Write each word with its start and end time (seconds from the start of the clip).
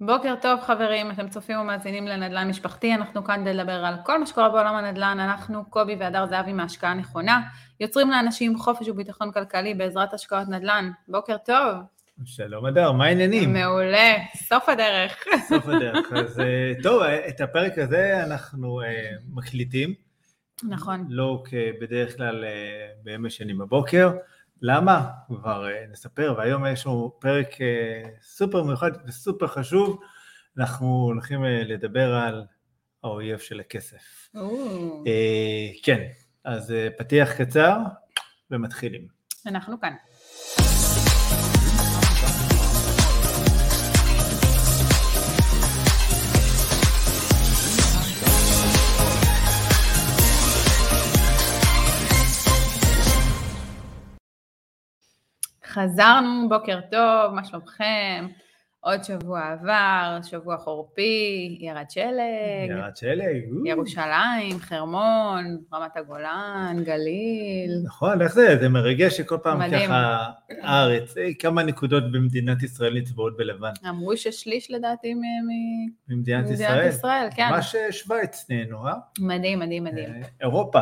בוקר 0.00 0.34
טוב 0.42 0.60
חברים, 0.60 1.10
אתם 1.10 1.28
צופים 1.28 1.58
ומאזינים 1.58 2.06
לנדל"ן 2.06 2.48
משפחתי, 2.48 2.94
אנחנו 2.94 3.24
כאן 3.24 3.40
כדי 3.40 3.54
לדבר 3.54 3.72
על 3.72 3.94
כל 4.04 4.18
מה 4.18 4.26
שקורה 4.26 4.48
בעולם 4.48 4.74
הנדל"ן, 4.74 5.20
אנחנו 5.20 5.70
קובי 5.70 5.96
והדר 5.98 6.26
זהבי 6.26 6.52
מהשקעה 6.52 6.94
נכונה, 6.94 7.40
יוצרים 7.80 8.10
לאנשים 8.10 8.58
חופש 8.58 8.88
וביטחון 8.88 9.32
כלכלי 9.32 9.74
בעזרת 9.74 10.14
השקעות 10.14 10.48
נדל"ן, 10.48 10.90
בוקר 11.08 11.36
טוב. 11.36 11.74
שלום 12.24 12.66
אדר, 12.66 12.92
מה 12.92 13.04
העניינים? 13.04 13.52
מעולה, 13.52 14.14
סוף 14.36 14.68
הדרך. 14.68 15.24
סוף 15.48 15.66
הדרך, 15.66 16.12
אז 16.12 16.40
אה, 16.40 16.72
טוב, 16.82 17.02
את 17.02 17.40
הפרק 17.40 17.78
הזה 17.78 18.24
אנחנו 18.24 18.80
אה, 18.80 18.86
מקליטים. 19.34 19.94
נכון. 20.62 21.06
לא 21.08 21.42
כבדרך 21.44 22.16
כלל 22.16 22.44
אה, 22.44 22.50
בימי 23.04 23.30
שני 23.30 23.54
בבוקר. 23.54 24.10
למה? 24.62 25.10
כבר 25.26 25.66
נספר, 25.90 26.34
והיום 26.38 26.66
יש 26.66 26.86
לנו 26.86 27.16
פרק 27.20 27.48
סופר 28.22 28.62
מיוחד 28.62 28.90
וסופר 29.06 29.46
חשוב. 29.46 30.00
אנחנו 30.58 30.86
הולכים 30.86 31.44
לדבר 31.44 32.14
על 32.14 32.44
האויב 33.04 33.38
של 33.38 33.60
הכסף. 33.60 34.30
כן, 35.82 36.06
אז 36.44 36.74
פתיח 36.98 37.42
קצר 37.42 37.78
ומתחילים. 38.50 39.08
אנחנו 39.46 39.80
כאן. 39.80 39.94
חזרנו, 55.68 56.48
בוקר 56.48 56.80
טוב, 56.90 57.34
מה 57.34 57.44
שלומכם? 57.44 58.26
עוד 58.80 59.04
שבוע 59.04 59.40
עבר, 59.52 60.18
שבוע 60.22 60.56
חורפי, 60.56 61.58
ירד 61.60 61.90
שלג. 61.90 62.68
ירד 62.68 62.96
שלג. 62.96 63.42
ירושלים, 63.64 64.58
חרמון, 64.60 65.58
רמת 65.74 65.96
הגולן, 65.96 66.76
גליל. 66.84 67.82
נכון, 67.84 68.22
איך 68.22 68.32
זה? 68.32 68.56
זה 68.60 68.68
מרגש 68.68 69.16
שכל 69.16 69.38
פעם 69.42 69.58
מדהים. 69.58 69.88
ככה 69.88 70.26
הארץ, 70.62 71.16
אה, 71.16 71.34
כמה 71.38 71.62
נקודות 71.62 72.12
במדינת 72.12 72.62
ישראל 72.62 72.98
נצבעות 72.98 73.36
בלבן. 73.36 73.72
אמרו 73.88 74.16
ששליש 74.16 74.70
לדעתי 74.70 75.14
ממדינת 76.08 76.50
ישראל. 76.50 76.88
ישראל, 76.88 77.28
כן. 77.36 77.48
ממש 77.50 77.76
שווייץ 77.90 78.46
נהנו, 78.50 78.86
אה? 78.86 78.94
מדהים, 79.18 79.58
מדהים, 79.58 79.84
מדהים. 79.84 80.14
אה, 80.14 80.28
אירופה. 80.40 80.80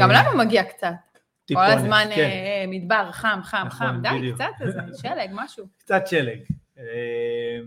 גם 0.00 0.10
לנו 0.10 0.38
מגיע 0.38 0.62
קצת. 0.64 1.09
כל 1.54 1.64
הזמן 1.64 2.04
כן. 2.14 2.20
אה, 2.20 2.64
מדבר, 2.68 3.12
חם, 3.12 3.40
חם, 3.42 3.64
נכון, 3.66 3.86
חם, 3.86 4.00
די, 4.02 4.08
בדיוק. 4.18 4.34
קצת 4.34 4.46
איזה 4.60 4.80
שלג, 5.02 5.30
משהו. 5.32 5.66
קצת 5.84 6.06
שלג. 6.06 6.38
אה, 6.78 7.58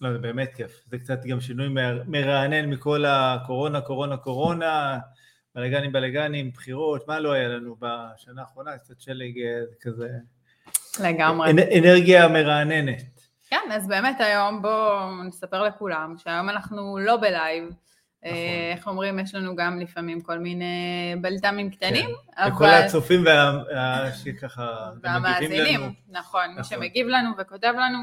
לא, 0.00 0.12
זה 0.12 0.18
באמת 0.18 0.54
כיף. 0.54 0.84
זה 0.90 0.98
קצת 0.98 1.24
גם 1.26 1.40
שינוי 1.40 1.68
מרענן 2.06 2.70
מכל 2.70 3.04
הקורונה, 3.04 3.80
קורונה, 3.80 4.16
קורונה, 4.16 4.98
בלאגנים, 5.54 5.92
בלאגנים, 5.92 6.50
בחירות, 6.50 7.08
מה 7.08 7.20
לא 7.20 7.32
היה 7.32 7.48
לנו 7.48 7.76
בשנה 7.78 8.40
האחרונה? 8.42 8.78
קצת 8.78 9.00
שלג 9.00 9.38
אה, 9.38 9.60
כזה... 9.80 10.08
לגמרי. 11.00 11.50
אנרגיה 11.50 12.28
מרעננת. 12.28 13.14
כן, 13.48 13.72
אז 13.72 13.88
באמת 13.88 14.20
היום 14.20 14.62
בואו 14.62 15.22
נספר 15.22 15.62
לכולם 15.62 16.14
שהיום 16.18 16.48
אנחנו 16.48 16.98
לא 16.98 17.16
בלייב. 17.16 17.64
נכון. 18.24 18.36
איך 18.72 18.86
אומרים, 18.86 19.18
יש 19.18 19.34
לנו 19.34 19.56
גם 19.56 19.80
לפעמים 19.80 20.20
כל 20.20 20.38
מיני 20.38 21.14
בלת"מים 21.20 21.70
קטנים. 21.70 22.06
כן. 22.06 22.42
אבל... 22.42 22.50
לכל 22.50 22.64
הצופים. 22.64 23.24
שככה 24.24 24.90
והמאזינים, 25.02 25.80
נכון, 26.08 26.46
מי 26.48 26.60
נכון. 26.60 26.64
שמגיב 26.64 27.06
לנו 27.06 27.30
וכותב 27.38 27.72
לנו. 27.76 27.98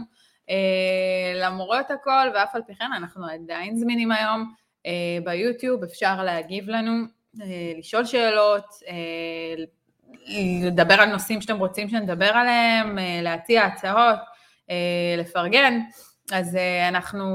אה, 0.49 1.33
למרות 1.35 1.91
הכל, 1.91 2.27
ואף 2.35 2.55
על 2.55 2.61
פי 2.67 2.75
כן 2.75 2.89
אנחנו 2.97 3.25
עדיין 3.25 3.75
זמינים 3.75 4.11
היום 4.11 4.53
אה, 4.85 5.17
ביוטיוב, 5.23 5.83
אפשר 5.83 6.23
להגיב 6.23 6.69
לנו, 6.69 6.91
אה, 7.41 7.73
לשאול 7.77 8.05
שאלות, 8.05 8.65
לדבר 10.61 10.93
על 10.93 11.09
נושאים 11.09 11.41
שאתם 11.41 11.57
רוצים 11.57 11.89
שנדבר 11.89 12.31
עליהם, 12.33 12.97
להציע 13.21 13.63
הצעות, 13.63 14.19
לפרגן, 15.17 15.79
אז 16.31 16.57
אנחנו 16.87 17.25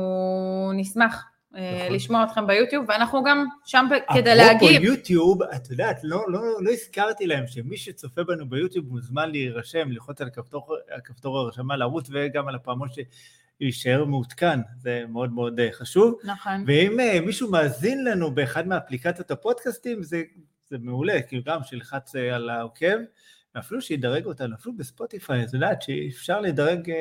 נשמח 0.74 1.24
נכון. 1.56 1.94
לשמוע 1.94 2.24
אתכם 2.24 2.46
ביוטיוב, 2.46 2.84
ואנחנו 2.88 3.24
גם 3.24 3.44
שם 3.64 3.86
כדי 4.14 4.34
להגיב. 4.34 4.68
אפרופו 4.68 4.84
יוטיוב, 4.84 5.42
את 5.42 5.70
יודעת, 5.70 6.00
לא, 6.02 6.24
לא, 6.28 6.40
לא 6.60 6.70
הזכרתי 6.70 7.26
להם 7.26 7.46
שמי 7.46 7.76
שצופה 7.76 8.24
בנו 8.24 8.48
ביוטיוב 8.48 8.88
מוזמן 8.88 9.30
להירשם, 9.30 9.88
ללחוץ 9.90 10.20
על 10.20 10.26
הכפתור, 10.26 10.76
הכפתור 10.96 11.38
הרשמה 11.38 11.76
לערוץ 11.76 12.08
וגם 12.12 12.48
על 12.48 12.54
הפעמון 12.54 12.88
שיישאר 13.60 14.04
מעודכן, 14.04 14.60
זה 14.78 15.04
מאוד 15.08 15.32
מאוד 15.32 15.60
אה, 15.60 15.68
חשוב. 15.72 16.18
נכון. 16.24 16.64
ואם 16.66 16.96
uh, 17.00 17.20
מישהו 17.26 17.50
מאזין 17.50 18.04
לנו 18.04 18.30
באחד 18.30 18.66
מאפליקציות 18.66 19.30
הפודקאסטים, 19.30 20.02
זה, 20.02 20.22
זה 20.68 20.76
מעולה, 20.80 21.22
כאילו 21.22 21.42
גם 21.46 21.62
שילחץ 21.62 22.16
uh, 22.16 22.18
על 22.18 22.50
העוקב, 22.50 22.96
ואפילו 23.54 23.82
שידרג 23.82 24.26
אותנו, 24.26 24.54
אפילו 24.54 24.76
בספוטיפיי, 24.76 25.44
את 25.44 25.54
יודעת 25.54 25.82
שאפשר 25.82 26.40
לדרג, 26.40 26.92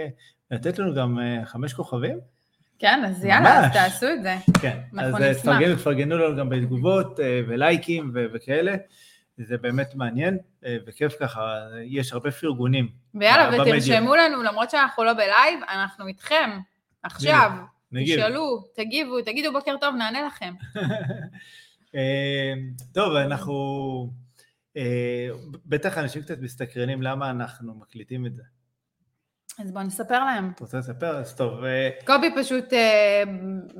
לתת 0.51 0.79
לנו 0.79 0.93
גם 0.93 1.19
חמש 1.45 1.73
כוכבים? 1.73 2.34
כן, 2.79 3.03
אז 3.05 3.25
יאללה, 3.25 3.65
אז 3.65 3.73
תעשו 3.73 4.05
את 4.13 4.23
זה. 4.23 4.35
כן, 4.61 4.79
אז 4.97 5.21
אה, 5.21 5.33
תפרגנו, 5.33 5.75
תפרגנו 5.75 6.17
לנו 6.17 6.37
גם 6.37 6.49
בתגובות 6.49 7.19
אה, 7.19 7.41
ולייקים 7.47 8.11
וכאלה. 8.33 8.75
זה 9.37 9.57
באמת 9.57 9.95
מעניין 9.95 10.37
אה, 10.65 10.77
וכיף 10.87 11.13
ככה, 11.19 11.57
יש 11.85 12.13
הרבה 12.13 12.31
פרגונים. 12.31 12.89
ויאללה, 13.15 13.61
ותרשמו 13.61 14.15
לנו, 14.15 14.43
למרות 14.43 14.69
שאנחנו 14.69 15.03
לא 15.03 15.13
בלייב, 15.13 15.59
אנחנו 15.69 16.07
איתכם, 16.07 16.49
עכשיו, 17.03 17.51
תשאלו, 18.03 18.63
תגיבו, 18.75 19.21
תגידו 19.21 19.51
בוקר 19.51 19.75
טוב, 19.81 19.95
נענה 19.95 20.27
לכם. 20.27 20.53
טוב, 22.95 23.15
אנחנו, 23.15 23.55
בטח 25.65 25.97
אנשים 25.97 26.21
קצת 26.21 26.39
מסתקרנים 26.39 27.01
למה 27.01 27.29
אנחנו 27.29 27.75
מקליטים 27.75 28.25
את 28.25 28.35
זה. 28.35 28.43
אז 29.59 29.71
בוא 29.71 29.81
נספר 29.81 30.25
להם. 30.25 30.51
את 30.55 30.59
רוצה 30.59 30.77
לספר? 30.77 31.17
אז 31.17 31.35
טוב. 31.35 31.63
אה, 31.63 31.89
קובי 32.05 32.29
פשוט 32.35 32.73
אה, 32.73 33.23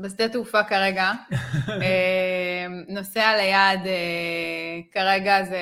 בשדה 0.02 0.30
תעופה 0.30 0.64
כרגע, 0.64 1.12
אה, 1.82 2.66
נוסע 2.88 3.36
ליעד, 3.36 3.88
אה, 3.88 3.94
כרגע 4.92 5.44
זה... 5.44 5.60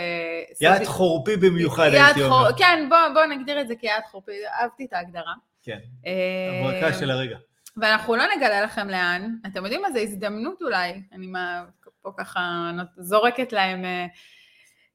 יעד 0.61 0.83
חורפי 0.83 1.37
במיוחד, 1.37 1.89
הייתי 1.93 2.23
אומר. 2.23 2.57
כן, 2.57 2.85
בוא, 2.89 2.97
בוא 3.13 3.25
נגדיר 3.25 3.61
את 3.61 3.67
זה 3.67 3.75
כיעד 3.75 4.03
חורפי, 4.11 4.31
אהבתי 4.61 4.85
את 4.85 4.93
ההגדרה. 4.93 5.33
כן, 5.63 5.79
אה, 6.05 6.69
הברקה 6.69 6.99
של 6.99 7.11
הרגע. 7.11 7.37
ואנחנו 7.77 8.15
לא 8.15 8.23
נגלה 8.35 8.61
לכם 8.61 8.89
לאן, 8.89 9.35
אתם 9.47 9.63
יודעים 9.63 9.81
מה, 9.81 9.91
זה 9.91 9.99
הזדמנות 9.99 10.61
אולי, 10.61 11.01
אני 11.11 11.27
מה, 11.27 11.63
פה 12.01 12.11
ככה 12.17 12.71
זורקת 12.97 13.53
להם, 13.53 13.85
אה, 13.85 14.05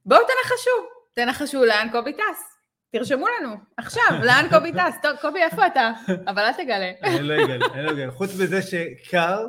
בואו 0.06 0.20
תנחשו, 0.20 0.70
תנחשו 1.14 1.64
לאן 1.64 1.88
קובי 1.92 2.12
טס. 2.12 2.57
תרשמו 2.90 3.26
לנו, 3.40 3.54
עכשיו, 3.76 4.02
לאן 4.24 4.46
קובי 4.50 4.72
טס? 4.72 4.96
טוב, 5.02 5.16
קובי, 5.20 5.42
איפה 5.42 5.66
אתה? 5.66 5.92
אבל 6.30 6.42
אל 6.42 6.52
תגלה. 6.52 6.90
אני 7.02 7.22
לא 7.22 7.34
אגלה, 7.44 7.66
אני 7.74 7.82
לא 7.82 7.90
אגלה. 7.90 8.10
חוץ 8.10 8.30
מזה 8.34 8.62
שקר, 8.62 9.46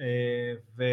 אה, 0.00 0.52
ו... 0.78 0.84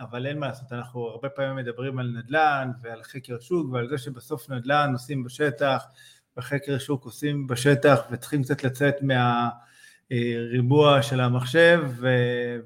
אבל 0.00 0.26
אין 0.26 0.38
מה 0.38 0.46
לעשות, 0.46 0.72
אנחנו 0.72 1.00
הרבה 1.00 1.28
פעמים 1.28 1.56
מדברים 1.56 1.98
על 1.98 2.14
נדל"ן 2.18 2.70
ועל 2.82 3.02
חקר 3.02 3.40
שוק 3.40 3.72
ועל 3.72 3.88
זה 3.88 3.98
שבסוף 3.98 4.50
נדל"ן 4.50 4.90
עושים 4.92 5.24
בשטח 5.24 5.84
וחקר 6.36 6.78
שוק 6.78 7.04
עושים 7.04 7.46
בשטח 7.46 8.00
וצריכים 8.10 8.42
קצת 8.42 8.64
לצאת 8.64 8.94
מהריבוע 10.10 11.02
של 11.02 11.20
המחשב 11.20 11.80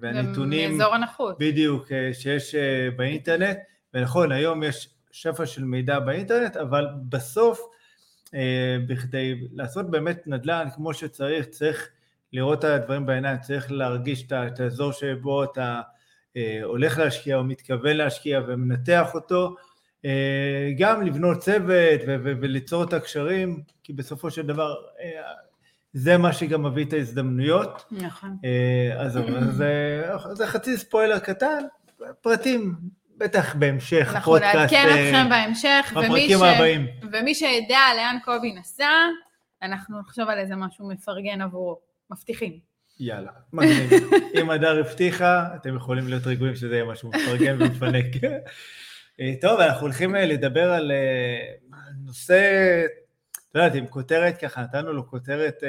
והנתונים. 0.01 0.79
מאזור 0.79 0.95
הנוחות. 0.95 1.37
בדיוק, 1.39 1.93
אה, 1.93 2.15
שיש 2.15 2.55
אה, 2.55 2.89
באינטרנט, 2.97 3.59
ונכון, 3.95 4.33
היום 4.33 4.63
יש 4.63 4.89
שפע 5.11 5.47
של 5.47 5.65
מידע 5.65 5.99
באינטרנט, 5.99 6.57
אבל 6.57 6.87
בסוף 7.09 7.61
בכדי 8.89 9.49
לעשות 9.53 9.91
באמת 9.91 10.23
נדל"ן 10.27 10.69
כמו 10.75 10.95
שצריך, 10.95 11.47
צריך 11.47 11.89
לראות 12.33 12.59
את 12.59 12.65
הדברים 12.65 13.07
בעיניים, 13.07 13.39
צריך 13.39 13.73
להרגיש 13.73 14.27
את 14.33 14.61
האזור 14.61 14.93
שבו 14.93 15.45
אתה 15.45 15.81
אה, 16.37 16.61
הולך 16.65 16.99
להשקיע 16.99 17.37
או 17.37 17.45
מתכוון 17.45 17.97
להשקיע 17.97 18.41
ומנתח 18.47 19.15
אותו, 19.15 19.57
אה, 20.05 20.71
גם 20.79 21.03
לבנות 21.03 21.39
צוות 21.39 22.01
וליצור 22.23 22.85
את 22.85 22.93
הקשרים, 22.93 23.63
כי 23.83 23.93
בסופו 23.93 24.31
של 24.31 24.47
דבר 24.47 24.75
זה 25.93 26.19
מה 26.19 26.33
שגם 26.33 26.63
מביא 26.63 26.85
את 26.85 26.93
ההזדמנויות. 26.93 27.85
נכון. 27.91 28.37
אז 28.99 29.19
זה, 29.53 30.13
זה 30.33 30.47
חצי 30.47 30.77
ספוילר 30.77 31.19
קטן, 31.19 31.65
פרטים 32.21 32.75
בטח 33.19 33.55
בהמשך 33.55 34.15
הפודקאסט. 34.15 34.55
אנחנו 34.55 34.61
נעדכן 34.61 34.89
אה, 34.89 35.09
אתכם 35.09 35.31
בהמשך, 35.31 35.93
ומי, 35.97 36.29
ש... 36.29 36.33
הבאים. 36.33 36.87
ומי 37.13 37.35
שידע 37.35 37.81
לאן 37.97 38.17
קובי 38.25 38.53
נסע, 38.53 38.91
אנחנו 39.63 40.01
נחשוב 40.01 40.29
על 40.29 40.39
איזה 40.39 40.57
משהו 40.57 40.89
מפרגן 40.89 41.41
עבורו. 41.41 41.79
מבטיחים. 42.11 42.59
יאללה, 43.01 43.31
מגניב. 43.53 43.91
אם 44.41 44.51
הדר 44.51 44.81
הבטיחה, 44.81 45.49
אתם 45.57 45.77
יכולים 45.77 46.09
להיות 46.09 46.27
רגועים 46.27 46.55
שזה 46.55 46.75
יהיה 46.75 46.85
משהו 46.85 47.11
מפרגן 47.11 47.63
ומפנק. 47.63 48.07
אה, 49.21 49.33
טוב, 49.41 49.61
אנחנו 49.61 49.83
הולכים 49.83 50.17
אה, 50.17 50.27
לדבר 50.27 50.73
על 50.73 50.93
נושא, 52.05 52.83
את 53.51 53.55
יודעת, 53.55 53.75
עם 53.75 53.87
כותרת 53.87 54.39
ככה, 54.39 54.63
נתנו 54.63 54.93
לו 54.93 55.07
כותרת 55.11 55.63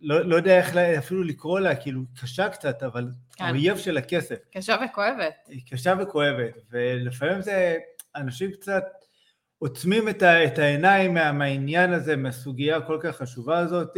לא, 0.00 0.24
לא 0.24 0.36
יודע 0.36 0.58
איך 0.58 0.76
אפילו 0.76 1.22
לקרוא 1.22 1.60
לה, 1.60 1.76
כאילו 1.76 2.02
קשה 2.20 2.48
קצת, 2.48 2.82
אבל 2.82 3.08
כן. 3.36 3.44
האויב 3.44 3.78
של 3.78 3.96
הכסף. 3.96 4.36
קשה 4.56 4.76
וכואבת. 4.84 5.34
היא 5.48 5.62
קשה 5.70 5.94
וכואבת, 6.00 6.54
ולפעמים 6.70 7.42
זה, 7.42 7.76
אנשים 8.16 8.52
קצת 8.52 8.84
עוצמים 9.58 10.08
את, 10.08 10.22
ה, 10.22 10.44
את 10.44 10.58
העיניים 10.58 11.14
מה, 11.14 11.32
מהעניין 11.32 11.92
הזה, 11.92 12.16
מהסוגיה 12.16 12.76
הכל 12.76 12.98
כך 13.02 13.16
חשובה 13.16 13.58
הזאת, 13.58 13.96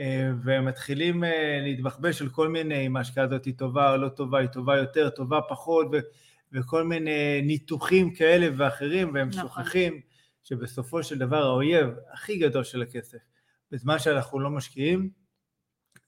אה, 0.00 0.30
ומתחילים 0.44 1.24
אה, 1.24 1.58
להתבחבש 1.62 2.22
על 2.22 2.28
כל 2.28 2.48
מיני, 2.48 2.86
אם 2.86 2.96
ההשקעה 2.96 3.24
הזאת 3.24 3.44
היא 3.44 3.54
טובה 3.58 3.92
או 3.92 3.96
לא 3.96 4.08
טובה, 4.08 4.38
היא 4.38 4.48
טובה 4.48 4.76
יותר, 4.76 5.10
טובה 5.10 5.40
פחות, 5.48 5.86
ו, 5.92 5.98
וכל 6.52 6.84
מיני 6.84 7.42
ניתוחים 7.42 8.14
כאלה 8.14 8.48
ואחרים, 8.56 9.14
והם 9.14 9.28
נכון. 9.28 9.42
שוכחים 9.42 10.00
שבסופו 10.44 11.02
של 11.02 11.18
דבר 11.18 11.42
האויב 11.42 11.88
הכי 12.12 12.38
גדול 12.38 12.64
של 12.64 12.82
הכסף, 12.82 13.18
בזמן 13.70 13.98
שאנחנו 13.98 14.40
לא 14.40 14.50
משקיעים, 14.50 15.10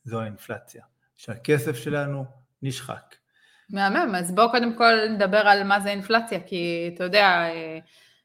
זו 0.05 0.21
האינפלציה, 0.21 0.85
שהכסף 1.17 1.77
שלנו 1.77 2.25
נשחק. 2.62 3.15
מהמם, 3.71 4.15
אז 4.15 4.35
בואו 4.35 4.51
קודם 4.51 4.75
כל 4.75 5.09
נדבר 5.09 5.39
על 5.39 5.65
מה 5.65 5.81
זה 5.81 5.89
אינפלציה, 5.89 6.41
כי 6.47 6.91
אתה 6.95 7.05
יודע, 7.05 7.45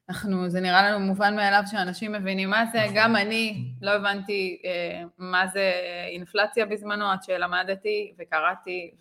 אנחנו, 0.10 0.50
זה 0.50 0.60
נראה 0.62 0.90
לנו 0.90 1.00
מובן 1.00 1.36
מאליו 1.36 1.64
שאנשים 1.72 2.12
מבינים 2.12 2.50
מה 2.50 2.66
זה, 2.72 2.82
נכון. 2.82 2.94
גם 2.96 3.16
אני 3.16 3.72
לא 3.82 3.92
הבנתי 3.92 4.62
אה, 4.66 5.04
מה 5.18 5.48
זה 5.48 5.74
אינפלציה 6.10 6.66
בזמנו, 6.66 7.12
עד 7.12 7.24
שלמדתי 7.24 8.14
וקראתי 8.20 8.92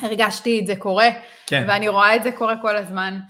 והרגשתי 0.00 0.60
את 0.60 0.66
זה 0.66 0.76
קורה, 0.76 1.08
כן. 1.46 1.64
ואני 1.68 1.88
רואה 1.88 2.16
את 2.16 2.22
זה 2.22 2.32
קורה 2.32 2.62
כל 2.62 2.76
הזמן. 2.76 3.20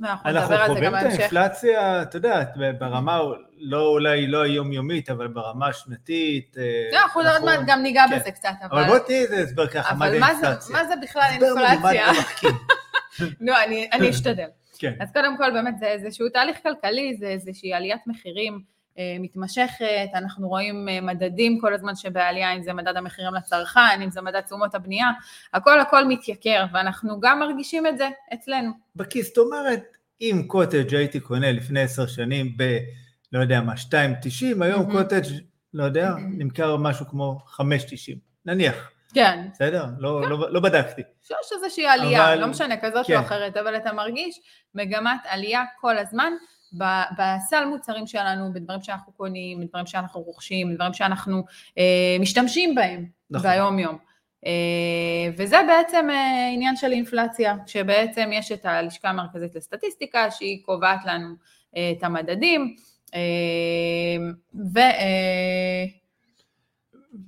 ואנחנו 0.00 0.30
אנחנו 0.30 0.74
חווים 0.74 0.94
את. 0.94 1.02
האינפלציה, 1.02 2.02
אתה 2.02 2.16
יודע, 2.16 2.42
ברמה, 2.78 3.20
לא 3.58 3.86
אולי 3.86 4.26
לא 4.26 4.42
היומיומית, 4.42 5.10
אבל 5.10 5.28
ברמה 5.28 5.68
השנתית. 5.68 6.56
אה, 6.58 6.88
לא, 6.92 6.98
אנחנו 6.98 7.20
עוד 7.20 7.44
מעט 7.44 7.60
גם 7.66 7.82
ניגע 7.82 8.04
כן. 8.08 8.18
בזה 8.18 8.30
קצת, 8.30 8.48
אבל 8.62 8.78
אבל... 8.78 8.88
בוא 8.88 8.98
תני 8.98 9.16
איזה 9.16 9.40
הסבר 9.40 9.66
ככה, 9.66 9.94
מה 9.94 10.10
זה 10.10 10.14
אינפלציה. 10.16 10.76
מה 10.76 10.84
זה 10.84 10.94
בכלל 11.02 11.30
אינפלציה? 11.30 12.06
לא, 13.40 13.64
אני, 13.64 13.88
אני 13.92 14.10
אשתדל. 14.10 14.48
כן, 14.78 14.92
אז 15.00 15.12
קודם 15.12 15.36
כל 15.36 15.50
באמת 15.50 15.78
זה 15.78 15.86
איזשהו 15.86 16.28
תהליך 16.28 16.56
כלכלי, 16.62 17.16
זה 17.18 17.26
איזושהי 17.26 17.74
עליית 17.74 18.00
מחירים 18.06 18.73
מתמשכת, 19.20 19.84
אנחנו 20.14 20.48
רואים 20.48 20.88
אה, 20.88 21.00
מדדים 21.00 21.60
כל 21.60 21.74
הזמן 21.74 21.94
שבעלייה, 21.96 22.52
אם 22.56 22.62
זה 22.62 22.72
מדד 22.72 22.96
המחירים 22.96 23.34
לצרכן, 23.34 24.00
אם 24.04 24.10
זה 24.10 24.20
מדד 24.22 24.40
תשומות 24.40 24.74
הבנייה, 24.74 25.10
הכל 25.54 25.80
הכל 25.80 26.04
מתייקר, 26.04 26.64
ואנחנו 26.72 27.20
גם 27.20 27.38
מרגישים 27.40 27.86
את 27.86 27.98
זה 27.98 28.08
אצלנו. 28.34 28.70
בכיס, 28.96 29.26
זאת 29.28 29.38
אומרת, 29.38 29.82
אם 30.20 30.42
קוטג' 30.46 30.94
הייתי 30.94 31.20
קונה 31.20 31.52
לפני 31.52 31.80
עשר 31.80 32.06
שנים 32.06 32.52
ב... 32.56 32.78
לא 33.32 33.40
יודע 33.40 33.60
מה, 33.60 33.72
2.90, 33.72 33.76
היום 34.40 34.58
מהמם. 34.58 34.92
קוטג', 34.92 35.28
לא 35.74 35.84
יודע, 35.84 36.10
נמכר 36.18 36.76
משהו 36.76 37.06
כמו 37.06 37.38
5.90, 37.48 37.64
נניח, 38.46 38.90
כן, 39.14 39.46
בסדר? 39.52 39.84
לא, 39.98 40.28
לא, 40.30 40.52
לא 40.52 40.60
בדקתי. 40.60 41.02
שיש 41.22 41.52
איזושהי 41.56 41.86
עלייה, 41.86 42.24
אבל- 42.32 42.40
לא 42.40 42.46
משנה, 42.46 42.76
כזאת 42.76 43.06
כן. 43.06 43.16
או 43.16 43.20
אחרת, 43.20 43.56
אבל 43.56 43.76
אתה 43.76 43.92
מרגיש 43.92 44.40
מגמת 44.74 45.20
עלייה 45.28 45.62
כל 45.80 45.98
הזמן 45.98 46.32
בסל 47.18 47.64
מוצרים 47.64 48.06
שלנו, 48.06 48.52
בדברים 48.52 48.82
שאנחנו 48.82 49.12
קונים, 49.12 49.60
בדברים 49.60 49.86
שאנחנו 49.86 50.20
רוכשים, 50.20 50.70
בדברים 50.70 50.92
שאנחנו 50.92 51.44
אה, 51.78 52.16
משתמשים 52.20 52.74
בהם 52.74 53.06
נכון. 53.30 53.50
ביום 53.50 53.78
יום. 53.78 53.98
אה, 54.46 55.30
וזה 55.36 55.56
בעצם 55.66 56.06
אה, 56.10 56.50
עניין 56.54 56.76
של 56.76 56.92
אינפלציה, 56.92 57.56
שבעצם 57.66 58.30
יש 58.32 58.52
את 58.52 58.66
הלשכה 58.66 59.08
המרכזית 59.08 59.54
לסטטיסטיקה, 59.54 60.30
שהיא 60.30 60.62
קובעת 60.64 61.00
לנו 61.04 61.34
אה, 61.76 61.92
את 61.98 62.04
המדדים, 62.04 62.76
אה, 63.14 63.20
ו... 64.74 64.78
אה, 64.78 65.84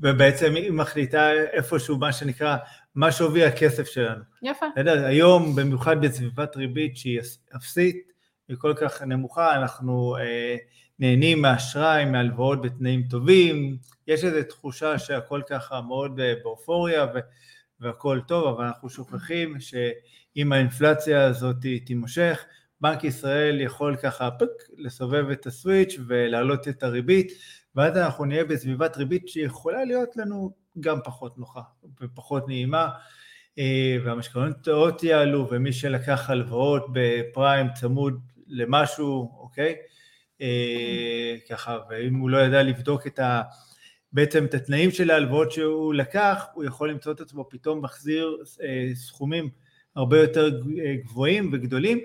ובעצם 0.00 0.54
היא 0.54 0.72
מחליטה 0.72 1.32
איפשהו, 1.32 1.98
מה 1.98 2.12
שנקרא, 2.12 2.56
מה 2.94 3.12
שווי 3.12 3.44
הכסף 3.44 3.86
שלנו. 3.86 4.22
יפה, 4.42 4.66
אתה 4.72 4.80
יודע, 4.80 5.06
היום, 5.06 5.56
במיוחד 5.56 6.00
בסביבת 6.00 6.56
ריבית 6.56 6.96
שהיא 6.96 7.20
אפסית, 7.56 8.12
היא 8.48 8.56
כל 8.56 8.74
כך 8.76 9.02
נמוכה, 9.02 9.56
אנחנו 9.56 10.16
אה, 10.16 10.56
נהנים 10.98 11.42
מאשראי, 11.42 12.04
מהלוואות 12.04 12.62
בתנאים 12.62 13.02
טובים, 13.02 13.76
יש 14.06 14.24
איזו 14.24 14.42
תחושה 14.48 14.98
שהכל 14.98 15.42
ככה 15.48 15.80
מאוד 15.80 16.20
אה, 16.20 16.34
באופוריה 16.42 17.04
ו- 17.14 17.18
והכל 17.80 18.20
טוב, 18.28 18.46
אבל 18.46 18.64
אנחנו 18.64 18.90
שוכחים 18.90 19.60
שאם 19.60 20.52
האינפלציה 20.52 21.24
הזאת 21.24 21.56
תימשך, 21.86 22.44
בנק 22.80 23.04
ישראל 23.04 23.60
יכול 23.60 23.96
ככה 23.96 24.30
פק, 24.30 24.68
לסובב 24.76 25.30
את 25.30 25.46
הסוויץ' 25.46 25.96
ולהעלות 26.06 26.68
את 26.68 26.82
הריבית, 26.82 27.32
ואז 27.74 27.96
אנחנו 27.96 28.24
נהיה 28.24 28.44
בסביבת 28.44 28.96
ריבית 28.96 29.28
שיכולה 29.28 29.84
להיות 29.84 30.16
לנו 30.16 30.50
גם 30.80 30.98
פחות 31.04 31.38
נוחה 31.38 31.60
ופחות 32.00 32.48
נעימה. 32.48 32.88
אה, 33.58 33.96
והמשכנתאות 34.04 35.02
יעלו, 35.02 35.48
ומי 35.50 35.72
שלקח 35.72 36.30
הלוואות 36.30 36.86
בפריים 36.92 37.66
צמוד 37.74 38.20
למשהו, 38.48 39.38
אוקיי? 39.38 39.74
אה, 40.40 41.36
ככה, 41.50 41.78
ואם 41.90 42.14
הוא 42.14 42.30
לא 42.30 42.38
ידע 42.38 42.62
לבדוק 42.62 43.06
את 43.06 43.18
ה... 43.18 43.42
בעצם 44.12 44.44
את 44.44 44.54
התנאים 44.54 44.90
של 44.90 45.10
ההלוואות 45.10 45.52
שהוא 45.52 45.94
לקח, 45.94 46.46
הוא 46.54 46.64
יכול 46.64 46.90
למצוא 46.90 47.12
את 47.12 47.20
עצמו 47.20 47.48
פתאום 47.50 47.84
מחזיר 47.84 48.36
אה, 48.62 48.90
סכומים 48.94 49.50
הרבה 49.96 50.20
יותר 50.20 50.60
אה, 50.84 50.94
גבוהים 51.04 51.50
וגדולים, 51.52 52.00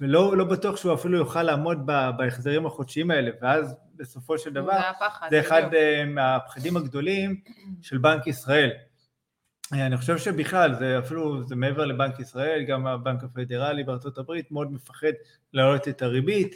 ולא 0.00 0.36
לא 0.36 0.44
בטוח 0.44 0.76
שהוא 0.76 0.94
אפילו 0.94 1.18
יוכל 1.18 1.42
לעמוד 1.42 1.86
בהחזרים 2.16 2.66
החודשיים 2.66 3.10
האלה, 3.10 3.30
ואז 3.42 3.76
בסופו 3.96 4.38
של 4.38 4.52
דבר, 4.52 4.72
זה 4.72 4.90
הפחד. 4.90 5.26
זה 5.30 5.40
אחד 5.40 5.62
בדיוק. 5.66 5.74
אה, 5.74 6.04
מהפחדים 6.04 6.76
הגדולים 6.76 7.40
של 7.82 7.98
בנק 7.98 8.26
ישראל. 8.26 8.70
אני 9.72 9.96
חושב 9.96 10.18
שבכלל, 10.18 10.74
זה 10.74 10.98
אפילו, 10.98 11.46
זה 11.48 11.56
מעבר 11.56 11.84
לבנק 11.84 12.20
ישראל, 12.20 12.62
גם 12.62 12.86
הבנק 12.86 13.24
הפדרלי 13.24 13.84
בארצות 13.84 14.18
הברית 14.18 14.50
מאוד 14.50 14.72
מפחד 14.72 15.12
להעלות 15.52 15.88
את 15.88 16.02
הריבית. 16.02 16.54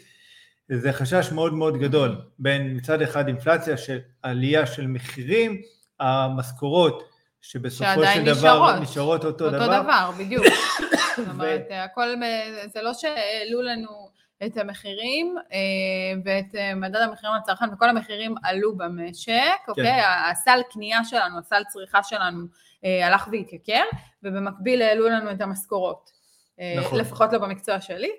זה 0.69 0.93
חשש 0.93 1.33
מאוד 1.33 1.55
מאוד 1.55 1.77
גדול 1.77 2.17
בין 2.39 2.77
מצד 2.77 3.03
אחד 3.03 3.29
אינפלציה 3.29 3.77
של 3.77 3.99
עלייה 4.23 4.67
של 4.67 4.87
מחירים, 4.87 5.61
המשכורות 6.01 7.11
שבסופו 7.43 8.05
של 8.15 8.25
דבר 8.25 8.33
נשארות. 8.33 8.75
נשארות 8.83 9.25
אותו, 9.25 9.45
אותו 9.45 9.57
דבר. 9.57 9.83
דבר, 9.83 10.11
בדיוק. 10.19 10.45
זאת 11.17 11.29
אומרת, 11.29 11.69
הכל, 11.71 12.09
זה 12.73 12.83
לא 12.83 12.95
שהעלו 12.95 13.63
לנו 13.63 14.10
את 14.47 14.57
המחירים 14.57 15.37
אה, 15.53 15.59
ואת 16.25 16.55
אה, 16.55 16.75
מדד 16.75 16.97
המחירים 16.97 17.35
לצרכן 17.43 17.73
וכל 17.73 17.89
המחירים 17.89 18.35
עלו 18.43 18.77
במשק, 18.77 19.33
כן. 19.67 19.69
אוקיי? 19.69 20.01
הסל 20.31 20.61
קנייה 20.71 21.05
שלנו, 21.05 21.39
הסל 21.39 21.63
צריכה 21.69 22.03
שלנו 22.03 22.47
אה, 22.85 23.07
הלך 23.07 23.29
והתייקר, 23.33 23.83
ובמקביל 24.23 24.83
העלו 24.83 25.09
לנו 25.09 25.31
את 25.31 25.41
המשכורות. 25.41 26.21
נכון. 26.79 26.99
לפחות 26.99 27.33
לא 27.33 27.39
במקצוע 27.39 27.81
שלי. 27.81 28.11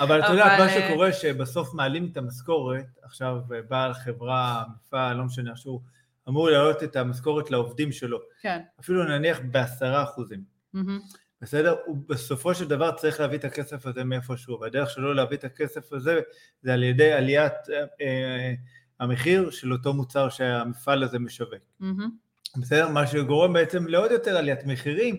אבל 0.00 0.20
אתה 0.20 0.32
יודע, 0.32 0.56
מה 0.58 0.68
שקורה 0.68 1.12
שבסוף 1.12 1.74
מעלים 1.74 2.08
את 2.12 2.16
המשכורת, 2.16 2.84
עכשיו 3.02 3.36
בעל 3.68 3.94
חברה, 3.94 4.64
מפעל, 4.74 5.16
לא 5.16 5.24
משנה, 5.24 5.56
שהוא 5.56 5.80
אמור 6.28 6.50
להעלות 6.50 6.82
את 6.82 6.96
המשכורת 6.96 7.50
לעובדים 7.50 7.92
שלו, 7.92 8.18
כן. 8.40 8.60
אפילו 8.80 9.04
נניח 9.04 9.40
בעשרה 9.50 10.02
אחוזים. 10.02 10.42
מהמם. 10.72 11.00
בסדר? 11.42 11.76
הוא 11.86 11.96
בסופו 12.06 12.54
של 12.54 12.68
דבר 12.68 12.92
צריך 12.92 13.20
להביא 13.20 13.38
את 13.38 13.44
הכסף 13.44 13.86
הזה 13.86 14.04
מאיפשהו, 14.04 14.60
והדרך 14.60 14.90
שלו 14.90 15.14
להביא 15.14 15.36
את 15.36 15.44
הכסף 15.44 15.92
הזה 15.92 16.20
זה 16.62 16.72
על 16.72 16.82
ידי 16.82 17.12
עליית 17.12 17.52
אה, 17.70 17.84
אה, 18.00 18.54
המחיר 19.00 19.50
של 19.50 19.72
אותו 19.72 19.94
מוצר 19.94 20.28
שהמפעל 20.28 21.02
הזה 21.02 21.18
משווק. 21.18 21.54
מהמם. 21.80 22.10
בסדר? 22.56 22.88
מה 22.88 23.06
שגורם 23.06 23.52
בעצם 23.52 23.86
לעוד 23.86 24.10
יותר 24.10 24.36
עליית 24.36 24.66
מחירים, 24.66 25.16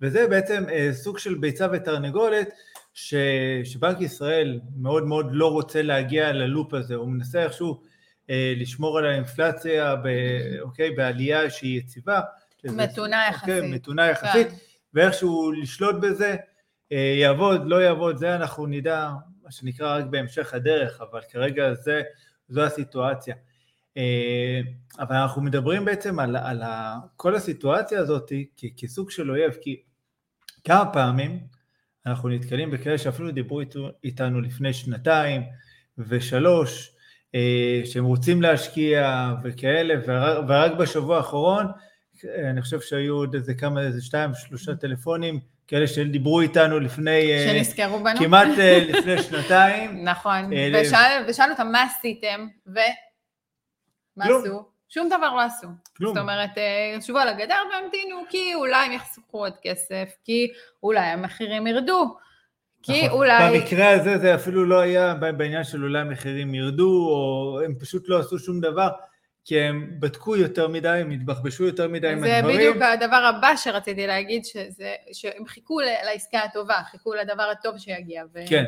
וזה 0.00 0.26
בעצם 0.28 0.64
אה, 0.68 0.88
סוג 0.92 1.18
של 1.18 1.34
ביצה 1.34 1.66
ותרנגולת, 1.72 2.48
ש, 2.94 3.14
שבנק 3.64 4.00
ישראל 4.00 4.60
מאוד 4.76 5.06
מאוד 5.06 5.26
לא 5.30 5.52
רוצה 5.52 5.82
להגיע 5.82 6.32
ללופ 6.32 6.74
הזה, 6.74 6.94
הוא 6.94 7.08
מנסה 7.08 7.42
איכשהו 7.42 7.82
אה, 8.30 8.54
לשמור 8.56 8.98
על 8.98 9.06
האינפלציה, 9.06 9.96
ב, 9.96 10.08
אוקיי, 10.60 10.90
בעלייה 10.90 11.50
שהיא 11.50 11.78
יציבה. 11.78 12.20
מתונה 12.64 13.28
אוקיי, 13.28 13.58
יחסית. 13.58 13.74
מתונה 13.74 14.08
יחסית, 14.08 14.48
כן. 14.48 14.54
ואיכשהו 14.94 15.52
לשלוט 15.52 15.96
בזה, 16.02 16.36
אה, 16.92 17.14
יעבוד, 17.20 17.66
לא 17.66 17.76
יעבוד, 17.82 18.16
זה 18.16 18.34
אנחנו 18.34 18.66
נדע, 18.66 19.10
מה 19.42 19.50
שנקרא, 19.50 19.96
רק 19.96 20.04
בהמשך 20.04 20.54
הדרך, 20.54 21.00
אבל 21.00 21.20
כרגע 21.30 21.74
זה, 21.74 22.02
זו 22.48 22.62
הסיטואציה. 22.62 23.34
אה, 23.96 24.60
אבל 24.98 25.16
אנחנו 25.16 25.42
מדברים 25.42 25.84
בעצם 25.84 26.18
על, 26.18 26.36
על 26.36 26.62
ה, 26.62 26.98
כל 27.16 27.34
הסיטואציה 27.34 28.00
הזאת 28.00 28.32
כסוג 28.76 29.10
של 29.10 29.30
אויב, 29.30 29.52
כי 29.60 29.82
כמה 30.64 30.92
פעמים 30.92 31.40
אנחנו 32.06 32.28
נתקלים 32.28 32.70
בכאלה 32.70 32.98
שאפילו 32.98 33.30
דיברו 33.30 33.60
איתנו 34.04 34.40
לפני 34.40 34.72
שנתיים 34.72 35.42
ושלוש, 35.98 36.92
אה, 37.34 37.82
שהם 37.84 38.04
רוצים 38.04 38.42
להשקיע 38.42 39.32
וכאלה, 39.44 39.94
ורק, 40.48 40.72
בשבוע 40.72 41.16
האחרון, 41.16 41.66
אני 42.50 42.62
חושב 42.62 42.80
שהיו 42.80 43.14
עוד 43.14 43.34
איזה 43.34 43.54
כמה, 43.54 43.80
איזה 43.80 44.02
שתיים, 44.02 44.30
שלושה 44.34 44.74
טלפונים, 44.74 45.40
כאלה 45.68 45.86
שדיברו 45.86 46.40
איתנו 46.40 46.80
לפני, 46.80 47.32
אה, 47.32 47.46
שנזכרו 47.48 47.98
בנו. 48.04 48.18
כמעט 48.20 48.58
אה, 48.58 48.84
לפני 48.88 49.22
שנתיים, 49.22 50.04
נכון. 50.04 50.52
אה, 50.52 50.70
ושאל- 50.82 51.24
ושאלנו 51.28 51.52
אותם 51.52 51.72
מה 51.72 51.82
עשיתם, 51.82 52.46
ו... 52.66 52.78
מה. 54.16 54.24
עשו? 54.24 54.64
שום 54.88 55.08
דבר 55.08 55.34
לא 55.34 55.40
עשו. 55.40 55.66
כלום. 55.96 56.14
זאת 56.14 56.22
אומרת, 56.22 56.58
אה, 56.58 56.94
ישבו 56.98 57.18
על 57.18 57.28
הגדר 57.28 57.54
והמתינו, 57.72 58.16
כי 58.30 58.54
אולי 58.54 58.86
הם 58.86 58.92
יחסכו 58.92 59.38
עוד 59.38 59.52
כסף, 59.62 60.12
כי 60.24 60.52
אולי 60.82 61.00
המחירים 61.06 61.66
ירדו, 61.66 62.16
כי 62.82 63.06
נכון. 63.06 63.18
אולי... 63.18 63.58
במקרה 63.58 63.90
הזה 63.90 64.18
זה 64.18 64.34
אפילו 64.34 64.64
לא 64.64 64.80
היה 64.80 65.14
בעניין 65.14 65.64
של 65.64 65.84
אולי 65.84 65.98
המחירים 65.98 66.54
ירדו, 66.54 67.08
או 67.08 67.60
הם 67.64 67.74
פשוט 67.80 68.08
לא 68.08 68.18
עשו 68.20 68.38
שום 68.38 68.60
דבר, 68.60 68.88
כי 69.44 69.60
הם 69.60 69.90
בדקו 69.98 70.36
יותר 70.36 70.68
מדי, 70.68 70.88
הם 70.88 71.10
התבחבשו 71.10 71.64
יותר 71.64 71.88
מדי 71.88 72.08
עם 72.08 72.20
זה 72.20 72.36
הדברים. 72.36 72.56
בדיוק 72.56 72.76
הדבר 72.82 73.16
הבא 73.16 73.56
שרציתי 73.56 74.06
להגיד, 74.06 74.44
שזה, 74.44 74.94
שהם 75.12 75.46
חיכו 75.46 75.80
לעסקה 75.80 76.38
הטובה, 76.38 76.82
חיכו 76.90 77.14
לדבר 77.14 77.42
הטוב 77.42 77.78
שיגיע. 77.78 78.24
ו... 78.34 78.38
כן. 78.48 78.64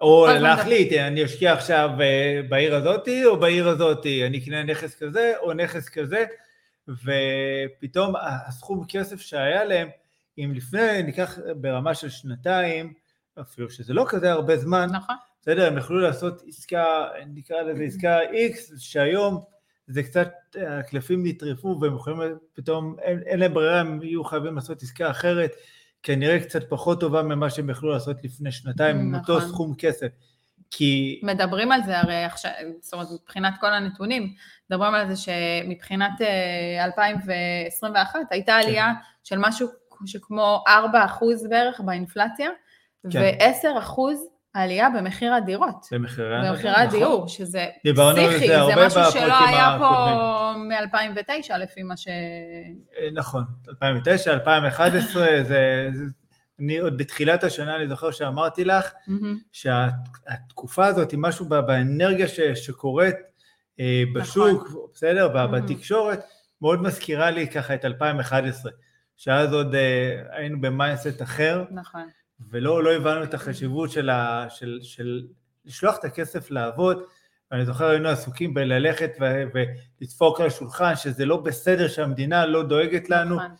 או 0.00 0.26
להחליט, 0.40 0.92
אני 0.92 1.24
אשקיע 1.24 1.52
עכשיו 1.52 1.90
אה, 2.00 2.40
בעיר 2.48 2.74
הזאתי 2.74 3.24
או 3.24 3.40
בעיר 3.40 3.68
הזאתי, 3.68 4.26
אני 4.26 4.38
אקנה 4.38 4.62
נכס 4.62 5.02
כזה 5.02 5.32
או 5.40 5.52
נכס 5.52 5.88
כזה, 5.88 6.24
ופתאום 6.88 8.14
הסכום 8.20 8.84
כסף 8.88 9.20
שהיה 9.20 9.64
להם, 9.64 9.88
אם 10.38 10.52
לפני, 10.54 11.02
ניקח 11.02 11.38
ברמה 11.56 11.94
של 11.94 12.08
שנתיים, 12.08 12.92
אפילו 13.40 13.70
שזה 13.70 13.94
לא 13.94 14.04
כזה 14.08 14.32
הרבה 14.32 14.56
זמן, 14.56 14.88
נכון, 14.92 15.16
בסדר, 15.42 15.66
הם 15.66 15.78
יכלו 15.78 16.00
לעשות 16.00 16.42
עסקה, 16.48 17.06
נקרא 17.34 17.62
לזה 17.62 17.82
עסקה 17.82 18.18
X, 18.22 18.78
שהיום 18.78 19.44
זה 19.86 20.02
קצת, 20.02 20.32
אה, 20.56 20.78
הקלפים 20.78 21.26
נטרפו 21.26 21.78
והם 21.80 21.96
יכולים 21.96 22.18
פתאום, 22.54 22.96
אין, 23.02 23.22
אין 23.26 23.40
להם 23.40 23.54
ברירה, 23.54 23.80
הם 23.80 24.02
יהיו 24.02 24.24
חייבים 24.24 24.54
לעשות 24.54 24.82
עסקה 24.82 25.10
אחרת, 25.10 25.52
כנראה 26.02 26.40
קצת 26.40 26.70
פחות 26.70 27.00
טובה 27.00 27.22
ממה 27.22 27.50
שהם 27.50 27.70
יכלו 27.70 27.92
לעשות 27.92 28.16
לפני 28.24 28.52
שנתיים, 28.52 28.96
עם 28.98 29.14
אותו 29.14 29.36
נכון. 29.36 29.48
סכום 29.48 29.74
כסף. 29.78 30.08
כי, 30.70 31.20
מדברים 31.22 31.72
על 31.72 31.80
זה 31.86 31.98
הרי 32.00 32.24
עכשיו, 32.24 32.50
זאת 32.80 32.92
אומרת, 32.92 33.08
מבחינת 33.22 33.54
כל 33.60 33.72
הנתונים, 33.72 34.34
מדברים 34.70 34.94
על 34.94 35.14
זה 35.14 35.16
שמבחינת 35.16 36.20
אה, 36.20 36.84
2021 36.84 38.20
הייתה 38.30 38.54
עלייה 38.54 38.92
של 39.24 39.36
משהו 39.38 39.68
שכמו 40.06 40.64
4% 40.68 41.48
בערך 41.48 41.80
באינפלציה, 41.80 42.50
כן. 43.10 43.20
ו-10% 43.20 43.98
עלייה 44.54 44.88
במחיר 44.90 45.34
הדירות. 45.34 45.86
במחירי 45.92 46.48
במחירי 46.48 46.70
נכון. 46.70 46.82
הדיור, 46.82 47.28
שזה 47.28 47.66
דיברנו 47.84 48.16
פסיכי, 48.16 48.38
זה 48.38 48.46
זה 48.46 48.56
הרבה 48.56 48.86
משהו 48.86 49.02
שלא 49.12 49.46
היה 49.46 49.76
פה 49.78 49.88
הקודמים. 49.88 50.68
מ-2009 50.68 51.56
לפי 51.56 51.82
מה 51.82 51.96
ש... 51.96 52.08
אה, 52.08 53.08
נכון, 53.12 53.44
2009, 53.68 54.32
2011, 54.32 55.22
זה, 55.42 55.90
זה, 55.92 56.04
אני 56.60 56.78
עוד 56.78 56.98
בתחילת 56.98 57.44
השנה, 57.44 57.76
אני 57.76 57.88
זוכר 57.88 58.10
שאמרתי 58.10 58.64
לך. 58.64 58.92
שהתקופה 59.52 60.86
הזאת 60.86 61.10
היא 61.10 61.18
משהו 61.22 61.48
באנרגיה 61.48 62.28
ש, 62.28 62.40
שקורית 62.40 63.16
אה, 63.80 64.02
בשוק, 64.14 64.68
בסדר? 64.94 65.28
ב- 65.28 65.36
נכון. 65.36 65.50
בתקשורת, 65.66 66.20
מאוד 66.62 66.82
מזכירה 66.82 67.30
לי 67.30 67.48
ככה 67.48 67.74
את 67.74 67.84
2011, 67.84 68.72
שאז 69.16 69.52
עוד 69.52 69.74
אה, 69.74 70.22
היינו 70.30 70.60
ב 70.60 70.68
mindset 70.68 71.22
אחר, 71.22 71.64
נכון. 71.70 72.08
ולא 72.50 72.84
לא 72.84 72.92
הבנו 72.92 73.24
את 73.24 73.34
החשיבות 73.34 73.90
של, 73.90 74.10
ה, 74.10 74.46
של, 74.50 74.78
של 74.82 75.26
לשלוח 75.64 75.96
את 75.98 76.04
הכסף 76.04 76.50
לעבוד. 76.50 77.02
ואני 77.50 77.66
זוכר 77.66 77.86
היינו 77.86 78.08
עסוקים 78.08 78.54
בללכת 78.54 79.10
ולדפוק 80.00 80.40
על 80.40 80.46
השולחן, 80.46 80.96
שזה 80.96 81.24
לא 81.26 81.36
בסדר 81.36 81.88
שהמדינה 81.88 82.46
לא 82.46 82.62
דואגת 82.62 83.10
לנו. 83.10 83.36
נכון. 83.36 83.50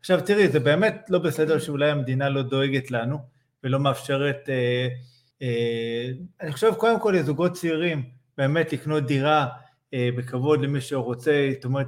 עכשיו 0.00 0.20
תראי, 0.20 0.48
זה 0.48 0.60
באמת 0.60 1.06
לא 1.08 1.18
בסדר 1.18 1.58
שאולי 1.58 1.90
המדינה 1.90 2.28
לא 2.28 2.42
דואגת 2.42 2.90
לנו 2.90 3.18
ולא 3.64 3.80
מאפשרת, 3.80 4.48
אה, 4.48 4.88
אה, 5.42 6.08
אני 6.40 6.52
חושב 6.52 6.74
קודם 6.74 7.00
כל 7.00 7.14
לזוגות 7.18 7.52
צעירים 7.52 8.02
באמת 8.38 8.72
לקנות 8.72 9.06
דירה 9.06 9.46
אה, 9.94 10.08
בכבוד 10.16 10.60
למי 10.60 10.80
שרוצה, 10.80 11.50
זאת 11.54 11.64
אומרת, 11.64 11.86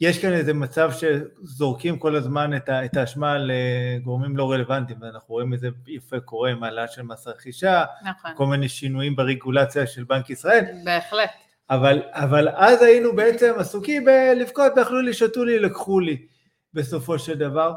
יש 0.00 0.18
כאן 0.18 0.32
איזה 0.32 0.54
מצב 0.54 0.90
שזורקים 0.92 1.98
כל 1.98 2.16
הזמן 2.16 2.56
את 2.68 2.96
האשמה 2.96 3.32
על 3.32 3.50
אה, 3.50 3.98
גורמים 4.02 4.36
לא 4.36 4.52
רלוונטיים, 4.52 4.98
ואנחנו 5.02 5.34
רואים 5.34 5.54
את 5.54 5.60
זה 5.60 5.68
יפה 5.86 6.20
קורה 6.20 6.50
עם 6.50 6.64
העלאה 6.64 6.88
של 6.88 7.02
מס 7.02 7.26
רכישה, 7.26 7.84
נכון. 8.04 8.30
כל 8.36 8.46
מיני 8.46 8.68
שינויים 8.68 9.16
ברגולציה 9.16 9.86
של 9.86 10.04
בנק 10.04 10.30
ישראל, 10.30 10.64
בהחלט. 10.84 11.30
אבל, 11.70 12.02
אבל 12.12 12.48
אז 12.48 12.82
היינו 12.82 13.16
בעצם 13.16 13.52
עסוקים 13.58 14.04
בלבכות, 14.04 14.72
ואכלו 14.76 15.00
לי, 15.00 15.14
שתו 15.14 15.44
לי, 15.44 15.58
לקחו 15.58 16.00
לי, 16.00 16.26
בסופו 16.74 17.18
של 17.18 17.38
דבר. 17.38 17.74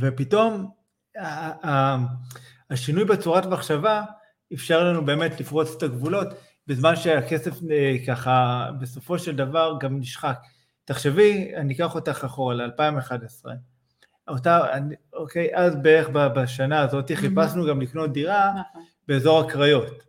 ופתאום 0.00 0.70
השינוי 2.70 3.04
בצורת 3.04 3.46
מחשבה 3.46 4.02
אפשר 4.54 4.84
לנו 4.84 5.04
באמת 5.04 5.40
לפרוץ 5.40 5.74
את 5.76 5.82
הגבולות, 5.82 6.28
בזמן 6.66 6.96
שהכסף 6.96 7.54
אה, 7.70 7.96
ככה 8.06 8.68
בסופו 8.80 9.18
של 9.18 9.36
דבר 9.36 9.76
גם 9.80 9.98
נשחק. 9.98 10.38
תחשבי, 10.84 11.52
אני 11.56 11.74
אקח 11.74 11.94
אותך 11.94 12.24
אחורה 12.24 12.54
ל-2011. 12.54 13.46
אותה, 14.28 14.72
אני- 14.72 14.94
אוקיי, 15.12 15.48
אז 15.54 15.76
בערך 15.76 16.08
בשנה 16.08 16.80
הזאת 16.80 17.10
חיפשנו 17.14 17.66
גם 17.66 17.80
לקנות 17.80 18.12
דירה 18.12 18.50
נכון. 18.70 18.82
באזור 19.08 19.40
הקריות. 19.40 20.02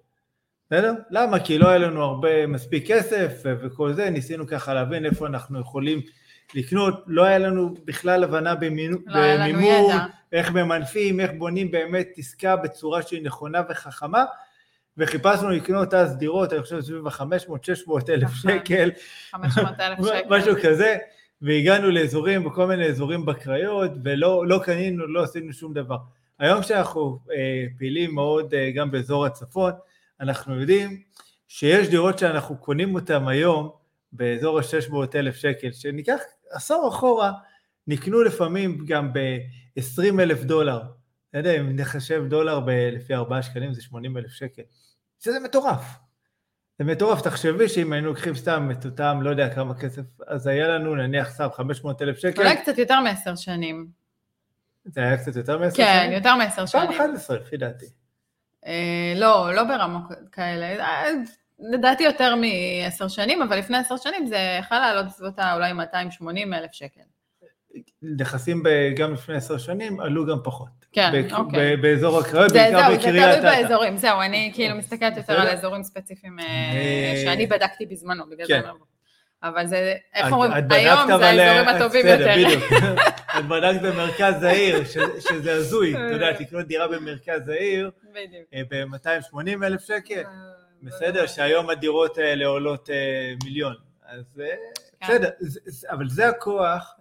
בסדר? 0.68 0.94
למה? 1.10 1.40
כי 1.40 1.58
לא 1.58 1.70
היה 1.70 1.78
לנו 1.78 2.04
הרבה 2.04 2.48
מספיק 2.48 2.88
כסף 2.88 3.32
וכל 3.46 3.94
זה, 3.94 4.10
ניסינו 4.10 4.48
ככה 4.48 4.74
להבין 4.74 5.06
איפה 5.06 5.28
אנחנו 5.28 5.60
יכולים 5.60 6.02
לקנות, 6.56 7.04
לא 7.08 7.24
היה 7.24 7.38
לנו 7.38 7.74
בכלל 7.86 8.24
הבנה 8.24 8.54
לא 9.06 9.18
היה 9.20 9.36
לנו 9.36 9.54
במימון. 9.54 9.96
איך 10.32 10.52
ממנפים, 10.52 11.20
איך 11.20 11.32
בונים 11.38 11.72
באמת 11.72 12.08
עסקה 12.18 12.56
בצורה 12.56 13.02
שהיא 13.02 13.24
נכונה 13.26 13.62
וחכמה, 13.70 14.26
וחיפשנו 14.98 15.50
לקנות 15.50 15.94
אז 15.94 16.18
דירות, 16.18 16.54
אני 16.54 16.62
חושב 16.62 16.82
סביב 16.82 17.08
ה-500-600 17.08 17.92
אלף 18.10 18.24
נכון. 18.24 18.52
שקל, 18.52 18.92
500 19.32 19.80
אלף 19.80 19.98
שקל. 20.08 20.20
משהו 20.30 20.56
כזה, 20.64 20.98
והגענו 21.42 21.90
לאזורים, 21.90 22.44
בכל 22.44 22.66
מיני 22.66 22.86
אזורים 22.86 23.26
בקריות, 23.26 23.92
ולא 24.04 24.48
לא 24.48 24.60
קנינו, 24.64 25.08
לא 25.08 25.24
עשינו 25.24 25.54
שום 25.54 25.74
דבר. 25.74 25.98
היום 26.40 26.62
כשאנחנו 26.62 27.20
אה, 27.32 27.66
פעילים 27.78 28.16
מאוד 28.16 28.54
אה, 28.54 28.72
גם 28.76 28.92
באזור 28.92 29.26
הצפון, 29.26 29.72
אנחנו 30.22 30.60
יודעים 30.60 31.02
שיש 31.48 31.90
דירות 31.90 32.20
שאנחנו 32.20 32.58
קונים 32.58 32.96
אותן 32.96 33.28
היום 33.28 33.70
באזור 34.12 34.60
ה-600 34.60 34.96
אלף 35.16 35.36
שקל, 35.36 35.72
שניקח 35.72 36.20
עשור 36.52 36.90
אחורה, 36.90 37.32
נקנו 37.88 38.24
לפעמים 38.24 38.86
גם 38.88 39.14
ב-20 39.14 40.20
אלף 40.20 40.44
דולר. 40.44 40.82
אתה 41.36 41.50
יודע, 41.50 41.60
אם 41.60 41.76
נחשב 41.76 42.24
דולר 42.28 42.60
ב- 42.60 42.70
לפי 42.70 43.14
4 43.14 43.42
שקלים 43.42 43.74
זה 43.74 43.82
80 43.82 44.18
אלף 44.18 44.32
שקל. 44.32 44.62
שזה 45.20 45.40
מטורף. 45.40 45.98
זה 46.80 46.86
מטורף, 46.86 47.22
תחשבי 47.22 47.70
שאם 47.70 47.94
היינו 47.94 48.08
לוקחים 48.08 48.36
סתם 48.36 48.70
את 48.72 48.86
אותם, 48.86 49.20
לא 49.22 49.30
יודע 49.30 49.56
כמה 49.56 49.74
כסף, 49.80 50.02
אז 50.28 50.48
היה 50.48 50.68
לנו 50.68 50.96
נניח 50.96 51.30
סתם 51.30 51.48
500 51.54 52.02
אלף 52.02 52.18
שקל, 52.18 52.42
אולי 52.42 52.58
קצת 52.58 52.78
יותר 52.78 53.00
מעשר 53.00 53.36
שנים. 53.36 53.88
זה 54.86 55.02
היה 55.02 55.18
קצת 55.18 55.36
יותר 55.36 55.58
מעשר 55.58 55.78
כן, 55.78 56.00
שנים? 56.02 56.12
יותר 56.12 56.36
מעשר 56.36 56.66
פעם 56.66 56.88
שנים. 56.88 57.00
11 57.00 57.38
לפי 57.38 57.58
דעתי. 57.58 57.86
אה, 58.66 59.14
לא, 59.16 59.54
לא 59.56 59.64
ברמות 59.64 60.02
כאלה. 60.32 60.86
אה, 60.86 61.06
לדעתי 61.60 62.04
יותר 62.04 62.36
מעשר 62.36 63.08
שנים, 63.08 63.42
אבל 63.42 63.58
לפני 63.58 63.78
עשר 63.78 63.98
שנים 63.98 64.26
זה 64.26 64.58
יכול 64.60 64.78
לעלות 64.78 65.06
בסביבות 65.06 65.40
אולי 65.40 65.74
280 65.74 66.54
אלף 66.54 66.72
שקל. 66.72 67.15
נכסים 68.18 68.64
ב- 68.64 68.94
גם 68.96 69.14
לפני 69.14 69.36
עשר 69.36 69.58
שנים 69.58 70.00
עלו 70.00 70.26
גם 70.26 70.38
פחות. 70.44 70.68
כן, 70.92 71.12
ב- 71.14 71.34
אוקיי. 71.34 71.78
ב- 71.78 71.82
באזור 71.82 72.20
הקריות, 72.20 72.50
זה, 72.50 72.56
בעיקר 72.56 72.80
זהו, 72.82 72.92
זה 72.92 72.98
בקריית 72.98 73.38
תלוי 73.40 73.52
אתא. 73.54 73.62
באזורים, 73.62 73.98
זהו, 73.98 74.22
אני 74.22 74.52
כאילו 74.56 74.76
מסתכלת 74.76 75.18
יותר. 75.18 75.34
על 75.42 75.48
אזורים 75.48 75.84
ספציפיים 75.84 76.40
אה, 76.40 76.46
אה, 76.46 77.22
שאני 77.26 77.48
בדקתי 77.48 77.86
בזמנו, 77.86 78.24
בגלל 78.30 78.48
כן. 78.48 78.62
זה 78.62 78.68
לא- 78.68 78.74
אבל 79.44 79.68
זה, 79.68 79.94
איך 80.14 80.32
אומרים, 80.32 80.52
היום 80.52 81.08
זה 81.08 81.14
האזורים 81.26 81.40
אה, 81.40 81.76
הטובים 81.76 82.06
יותר. 82.08 82.34
בדיוק. 82.38 82.64
את 83.40 83.46
בדקת 83.48 83.82
במרכז 83.82 84.44
העיר, 84.44 84.84
שזה 85.20 85.54
הזוי, 85.54 85.94
אתה 85.96 86.14
יודע, 86.14 86.32
לקנות 86.32 86.68
דירה 86.68 86.88
במרכז 86.88 87.50
העיר 87.50 87.92
בדיוק. 88.12 88.70
ב-280 88.74 89.38
אלף 89.66 89.82
שקל, 89.82 90.16
אה, 90.20 90.24
בסדר, 90.84 91.28
שהיום 91.28 91.70
הדירות 91.70 92.18
האלה 92.18 92.46
עולות 92.46 92.90
אה, 92.90 92.96
מיליון. 93.44 93.76
אז 94.06 94.42
אה, 94.42 94.46
כן. 95.00 95.06
בסדר, 95.08 95.30
אבל 95.90 96.10
זה 96.10 96.28
הכוח, 96.28 96.96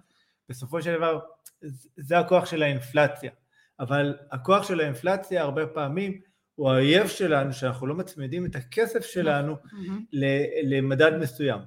בסופו 0.49 0.83
של 0.83 0.97
דבר, 0.97 1.19
זה- 1.97 2.19
הכוח 2.19 2.47
של 2.47 2.63
האינפלציה. 2.63 3.31
אבל 3.81 4.17
הכוח 4.31 4.69
של 4.69 4.81
האינפלציה 4.81 5.43
הרבה 5.43 5.67
פעמים 5.67 6.21
הוא 6.55 6.71
האויב 6.71 7.07
שלנו, 7.09 7.53
שאנחנו 7.53 7.87
לא 7.87 7.95
מצמידים 7.95 8.47
את 8.47 8.57
הכסף 8.57 9.05
שלנו. 9.05 9.57
ל- 10.13 10.77
למדד 10.77 11.13
מסוים. 11.21 11.61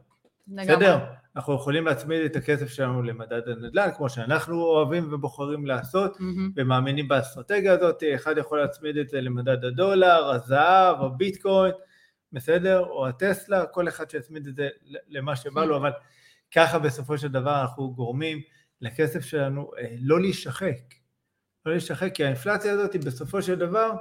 בסדר? 0.47 0.97
אנחנו 1.35 1.55
יכולים 1.55 1.85
להצמיד 1.85 2.21
את 2.25 2.35
הכסף 2.35 2.67
שלנו 2.67 3.03
למדד 3.03 3.41
הנדל"ן, 3.49 3.89
כמו 3.97 4.09
שאנחנו 4.09 4.61
אוהבים 4.61 5.13
ובוחרים 5.13 5.65
לעשות, 5.65 6.19
מהמם. 6.19 6.51
ומאמינים 6.55 7.07
באסטרטגיה 7.07 7.73
הזאת, 7.73 8.03
אחד 8.15 8.37
יכול 8.37 8.59
להצמיד 8.61 8.97
את 8.97 9.09
זה 9.09 9.21
למדד 9.21 9.65
הדולר, 9.65 10.31
הזהב, 10.35 11.01
הביטקוין, 11.01 11.71
בסדר? 12.33 12.79
או 12.79 13.07
הטסלה, 13.07 13.65
כל 13.65 13.87
אחד 13.87 14.09
שיצמיד 14.09 14.47
את 14.47 14.55
זה 14.55 14.69
למה 15.09 15.35
שבא 15.35 15.65
לו, 15.65 15.77
אבל 15.77 15.91
ככה 16.55 16.79
בסופו 16.79 17.17
של 17.17 17.27
דבר 17.27 17.61
אנחנו 17.61 17.93
גורמים 17.93 18.41
לכסף 18.81 19.25
שלנו 19.25 19.71
אה, 19.77 19.95
לא 19.99 20.21
להישחק. 20.21 20.77
לא 21.65 21.71
להישחק, 21.71 22.15
כי 22.15 22.23
האינפלציה 22.23 22.73
הזאת 22.73 22.93
היא 22.93 23.01
בסופו 23.01 23.41
של 23.41 23.55
דבר 23.55 23.91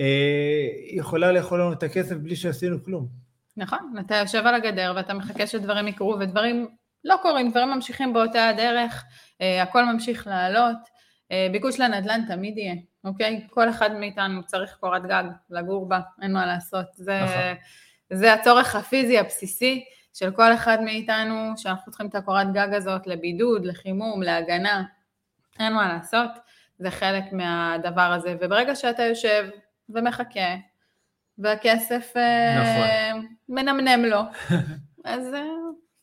אה, 0.00 0.66
יכולה 0.90 1.32
לאכול 1.32 1.60
לנו 1.60 1.72
את 1.72 1.82
הכסף 1.82 2.16
בלי 2.16 2.36
שעשינו 2.36 2.84
כלום. 2.84 3.08
נכון, 3.56 3.94
אתה 4.00 4.16
יושב 4.16 4.42
על 4.46 4.54
הגדר 4.54 4.92
ואתה 4.96 5.14
מחכה 5.14 5.46
שדברים 5.46 5.88
יקרו, 5.88 6.16
ודברים 6.20 6.68
לא 7.04 7.16
קורים, 7.22 7.50
דברים 7.50 7.68
ממשיכים 7.68 8.12
באותה 8.12 8.48
הדרך, 8.48 9.04
אה, 9.40 9.62
הכל 9.62 9.84
ממשיך 9.84 10.26
לעלות. 10.26 10.96
ביקוש 11.52 11.80
לנדל"ן 11.80 12.20
תמיד 12.28 12.58
יהיה, 12.58 12.74
אוקיי? 13.04 13.46
כל 13.50 13.70
אחד 13.70 13.92
מאיתנו 13.92 14.46
צריך 14.46 14.76
קורת 14.80 15.02
גג 15.02 15.24
לגור 15.50 15.88
בה, 15.88 16.00
אין 16.22 16.32
מה 16.32 16.46
לעשות. 16.46 16.86
זה, 16.94 17.20
נכון. 17.22 18.18
זה 18.18 18.32
הצורך 18.32 18.76
הפיזי 18.76 19.18
הבסיסי 19.18 19.84
של 20.18 20.30
כל 20.30 20.54
אחד 20.54 20.78
מאיתנו, 20.80 21.52
שאנחנו 21.56 21.92
צריכים 21.92 22.06
את 22.06 22.14
הקורת 22.14 22.52
גג 22.52 22.68
הזאת 22.74 23.06
לבידוד, 23.06 23.66
לחימום, 23.66 24.22
להגנה, 24.22 24.84
אין 25.58 25.72
מה 25.72 25.88
לעשות, 25.88 26.30
זה 26.78 26.90
חלק 26.90 27.24
מהדבר 27.32 28.12
הזה. 28.12 28.36
וברגע 28.40 28.74
שאתה 28.74 29.02
יושב 29.02 29.48
ומחכה, 29.88 30.54
והכסף 31.38 32.12
אה, 32.16 32.56
נכון. 32.60 33.26
מנמנם 33.48 34.04
לו, 34.04 34.20
אז... 35.04 35.34
אה, 35.34 35.42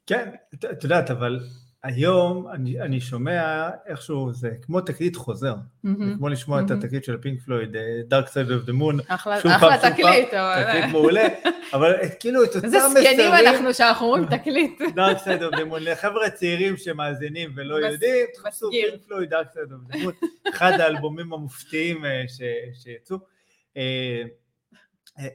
כן, 0.08 0.30
את 0.72 0.84
יודעת, 0.84 1.12
אבל 1.12 1.40
היום 1.84 2.48
אני, 2.48 2.82
אני 2.82 3.02
שומע 3.02 3.70
איכשהו, 3.86 4.34
זה 4.34 4.52
כמו 4.62 4.82
תקליט 4.82 5.16
חוזר, 5.16 5.54
mm-hmm. 5.56 5.90
זה 6.00 6.14
כמו 6.18 6.30
לשמוע 6.30 6.60
mm-hmm. 6.60 6.66
את 6.66 6.72
התקליט 6.72 7.04
של 7.04 7.18
פינק 7.18 7.42
פלויד, 7.42 7.76
אה, 7.76 8.02
Dark 8.10 8.28
Side 8.28 8.50
of 8.50 8.70
the 8.70 8.72
Moon, 8.72 9.04
אחלה, 9.08 9.42
שוב 9.42 9.52
אחלה 9.52 9.78
פעם, 9.78 9.92
תקליט, 9.92 10.24
שוב 10.24 10.32
פעם, 10.32 10.64
תקליט 10.64 10.86
מעולה, 10.92 11.28
אבל 11.74 11.94
כאילו 12.20 12.44
את 12.44 12.56
אותם 12.56 12.68
מסרים, 12.68 12.98
איזה 12.98 13.14
זקנים 13.14 13.48
אנחנו 13.48 13.74
שאנחנו 13.74 14.06
אומרים 14.06 14.26
תקליט. 14.26 14.82
Dark 15.00 15.18
Side 15.18 15.42
of 15.52 15.56
the 15.56 15.72
Moon, 15.72 15.80
לחבר'ה 15.80 16.30
צעירים 16.30 16.78
שמאזינים 16.78 17.54
ולא 17.56 17.76
יודעים, 17.76 18.26
תחפשו 18.34 18.70
פינק 18.72 19.02
פלויד, 19.08 19.34
Dark 19.34 19.48
Side 19.54 19.72
of 19.72 19.94
the 19.94 19.98
Moon, 19.98 20.50
אחד 20.50 20.72
האלבומים 20.72 21.34
המופתיים 21.34 22.04
ש, 22.28 22.42
שיצאו. 22.84 23.18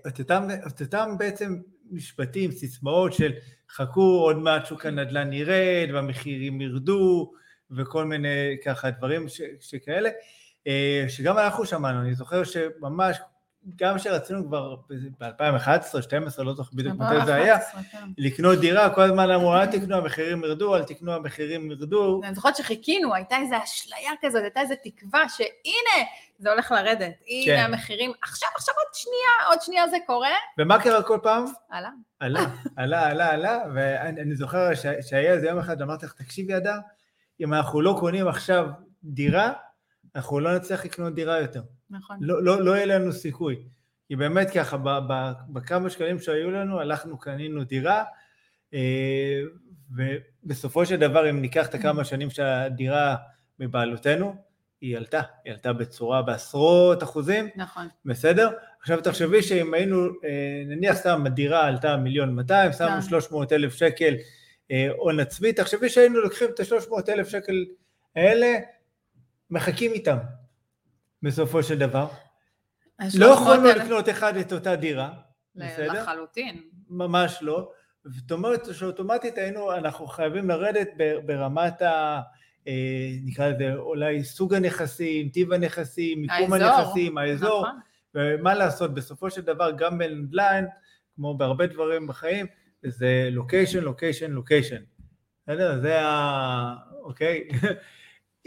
את 0.07 0.19
אותם, 0.19 0.49
את 0.67 0.81
אותם 0.81 1.09
בעצם 1.19 1.57
משפטים, 1.91 2.51
סיסמאות 2.51 3.13
של 3.13 3.33
חכו 3.71 4.21
עוד 4.25 4.37
מעט 4.37 4.67
שוק 4.67 4.87
הנדל"ן 4.87 5.33
ירד 5.33 5.89
והמחירים 5.93 6.61
ירדו 6.61 7.33
וכל 7.71 8.05
מיני 8.05 8.57
ככה 8.65 8.91
דברים 8.91 9.29
ש, 9.29 9.41
שכאלה, 9.61 10.11
אה, 10.67 11.05
שגם 11.09 11.39
אנחנו 11.39 11.67
שמענו, 11.67 12.01
אני 12.01 12.15
זוכר 12.15 12.45
שממש 12.45 13.17
גם 13.77 13.97
כשרצינו 13.97 14.47
כבר 14.47 14.77
ב-2011, 15.21 15.97
2012, 15.97 16.45
לא 16.45 16.55
זוכר 16.55 16.71
בדיוק 16.75 16.95
מתי 16.97 17.27
זה 17.27 17.35
היה, 17.35 17.59
כן. 17.61 17.99
לקנות 18.19 18.59
דירה, 18.59 18.95
כל 18.95 19.01
הזמן 19.03 19.31
אמרו, 19.31 19.55
אל 19.55 19.67
תקנו, 19.67 19.97
המחירים 19.97 20.45
ירדו, 20.45 20.77
אל 20.77 20.85
תקנו, 20.85 21.13
המחירים 21.13 21.71
ירדו. 21.71 22.21
אני 22.25 22.35
זוכרת 22.35 22.57
שחיכינו, 22.57 23.15
הייתה 23.15 23.37
איזו 23.37 23.55
אשליה 23.65 24.11
כזאת, 24.23 24.43
הייתה 24.43 24.61
איזו 24.61 24.75
תקווה 24.85 25.29
שהנה, 25.29 26.07
זה 26.39 26.51
הולך 26.51 26.73
לרדת, 26.73 27.15
הנה 27.29 27.57
כן. 27.57 27.65
המחירים, 27.65 28.13
עכשיו, 28.23 28.49
עכשיו 28.57 28.75
עוד 28.85 28.95
שנייה, 28.95 29.49
עוד 29.49 29.59
שנייה 29.63 29.89
זה 29.89 29.97
קורה. 30.07 30.29
ומה 30.59 30.83
קרה 30.83 31.03
כל 31.03 31.19
פעם? 31.23 31.45
עלה. 31.71 31.91
עלה, 32.21 32.41
עלה, 32.77 33.07
עלה, 33.09 33.31
עלה, 33.33 33.59
ואני 33.75 34.37
זוכר 34.37 34.75
שהיה 35.01 35.33
איזה 35.33 35.47
יום 35.47 35.59
אחד, 35.59 35.83
אמרתי 35.83 36.07
לך, 36.07 36.13
תקשיבי, 36.13 36.57
אדר, 36.57 36.77
אם 37.41 37.55
אנחנו 37.55 37.81
לא 37.81 37.97
קונים 38.01 38.29
עכשיו 38.29 38.67
דירה, 39.05 39.53
אנחנו 40.17 40.41
לא 40.41 40.57
נצליח 40.57 40.85
לקנות 40.85 41.15
דירה 41.15 41.41
יותר. 41.41 41.63
נכון. 41.91 42.17
לא, 42.21 42.43
לא, 42.43 42.63
לא 42.63 42.77
יהיה 42.77 42.87
לנו 42.87 43.13
סיכוי. 43.13 43.57
כי 44.09 44.17
באמת 44.17 44.51
ככה, 44.51 44.77
בכמה 45.49 45.91
שקלים 45.91 46.19
שהיו 46.19 46.51
לנו, 46.51 46.81
הלכנו, 46.81 47.19
קנינו 47.19 47.65
דירה, 47.65 48.05
אה, 48.75 49.41
ובסופו 49.91 50.87
של 50.87 50.97
דבר, 50.97 51.31
אם 51.31 51.41
ניקח 51.41 51.67
את 51.67 51.75
הכמה 51.75 52.05
שנים 52.05 52.31
שהדירה 52.31 53.17
מבעלותנו, 53.59 54.35
היא 54.81 54.97
עלתה, 54.97 55.21
היא 55.45 55.53
עלתה 55.53 55.73
בצורה 55.73 56.23
בעשרות 56.23 57.03
אחוזים, 57.03 57.49
נכון. 57.57 57.89
בסדר? 58.05 58.51
עכשיו 58.81 59.01
תחשבי 59.01 59.43
שאם 59.43 59.75
היינו, 59.75 60.07
אה, 60.07 60.63
נניח 60.67 60.97
סתם 60.97 61.27
הדירה 61.27 61.67
עלתה 61.67 61.97
מיליון 61.97 62.35
200, 62.35 62.73
שמנו 62.73 62.91
כן. 62.91 63.03
שלוש 63.03 63.31
מאות 63.31 63.53
אלף 63.53 63.75
שקל 63.75 64.15
אה, 64.71 64.89
הון 64.97 65.21
עצמי, 65.21 65.53
תחשבי 65.53 65.89
שהיינו 65.89 66.21
לוקחים 66.21 66.49
את 66.55 66.61
השלוש 66.61 66.89
מאות 66.89 67.09
אלף 67.09 67.29
שקל 67.29 67.65
האלה, 68.17 68.55
מחכים 69.51 69.93
איתם, 69.93 70.17
בסופו 71.23 71.63
של 71.63 71.79
דבר. 71.79 72.09
לא 73.19 73.27
יכולנו 73.27 73.65
לקנות 73.65 74.09
אחד 74.09 74.37
את 74.37 74.53
אותה 74.53 74.77
דירה, 74.77 75.11
בסדר? 75.55 75.93
לחלוטין. 75.93 76.63
ממש 76.91 77.39
לא. 77.43 77.71
זאת 78.05 78.33
אומרת 78.33 78.75
שאוטומטית 78.75 79.39
היינו, 79.39 79.73
אנחנו 79.73 80.07
חייבים 80.07 80.49
לרדת 80.49 80.89
ברמת 81.27 81.83
ה... 81.83 82.21
אה, 82.69 83.11
נקרא 83.25 83.49
לזה 83.49 83.75
אולי 83.75 84.25
סוג 84.25 84.55
הנכסים, 84.55 85.29
טיב 85.29 85.53
הנכסים, 85.53 86.23
מיקום 86.23 86.53
האזור, 86.53 86.69
הנכסים, 86.69 87.19
האזור, 87.19 87.63
נכון. 87.63 87.81
ומה 88.15 88.55
לעשות, 88.55 88.95
בסופו 88.95 89.31
של 89.31 89.41
דבר 89.41 89.71
גם 89.71 89.99
בנדל"ן, 89.99 90.65
כמו 91.17 91.37
בהרבה 91.37 91.67
דברים 91.67 92.07
בחיים, 92.07 92.47
זה 92.83 93.29
לוקיישן, 93.33 93.81
לוקיישן, 93.81 94.31
לוקיישן. 94.31 94.83
בסדר? 95.43 95.81
זה 95.81 96.01
ה... 96.01 96.75
אוקיי? 97.03 97.49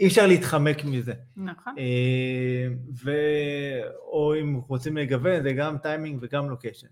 אי 0.02 0.06
אפשר 0.06 0.26
להתחמק 0.26 0.84
מזה. 0.84 1.12
נכון. 1.36 1.74
אה, 1.78 2.66
ו... 3.04 3.10
או 4.02 4.34
אם 4.40 4.60
רוצים 4.68 4.96
לגוון, 4.96 5.42
זה 5.42 5.52
גם 5.52 5.78
טיימינג 5.78 6.18
וגם 6.22 6.50
לוקיישן. 6.50 6.86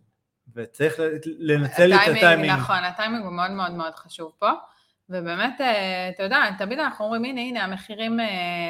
וצריך 0.55 0.95
לנצל 1.39 1.95
את 1.95 2.01
הטיימינג. 2.17 2.51
נכון, 2.51 2.77
הטיימינג 2.77 3.25
הוא 3.25 3.33
מאוד 3.33 3.51
מאוד 3.51 3.73
מאוד 3.73 3.95
חשוב 3.95 4.33
פה. 4.39 4.51
ובאמת, 5.09 5.61
אה, 5.61 6.09
אתה 6.09 6.23
יודע, 6.23 6.39
תמיד 6.59 6.79
אנחנו 6.79 7.05
אומרים, 7.05 7.25
הנה, 7.25 7.41
הנה, 7.41 7.65
המחירים, 7.65 8.21
אה, 8.21 8.27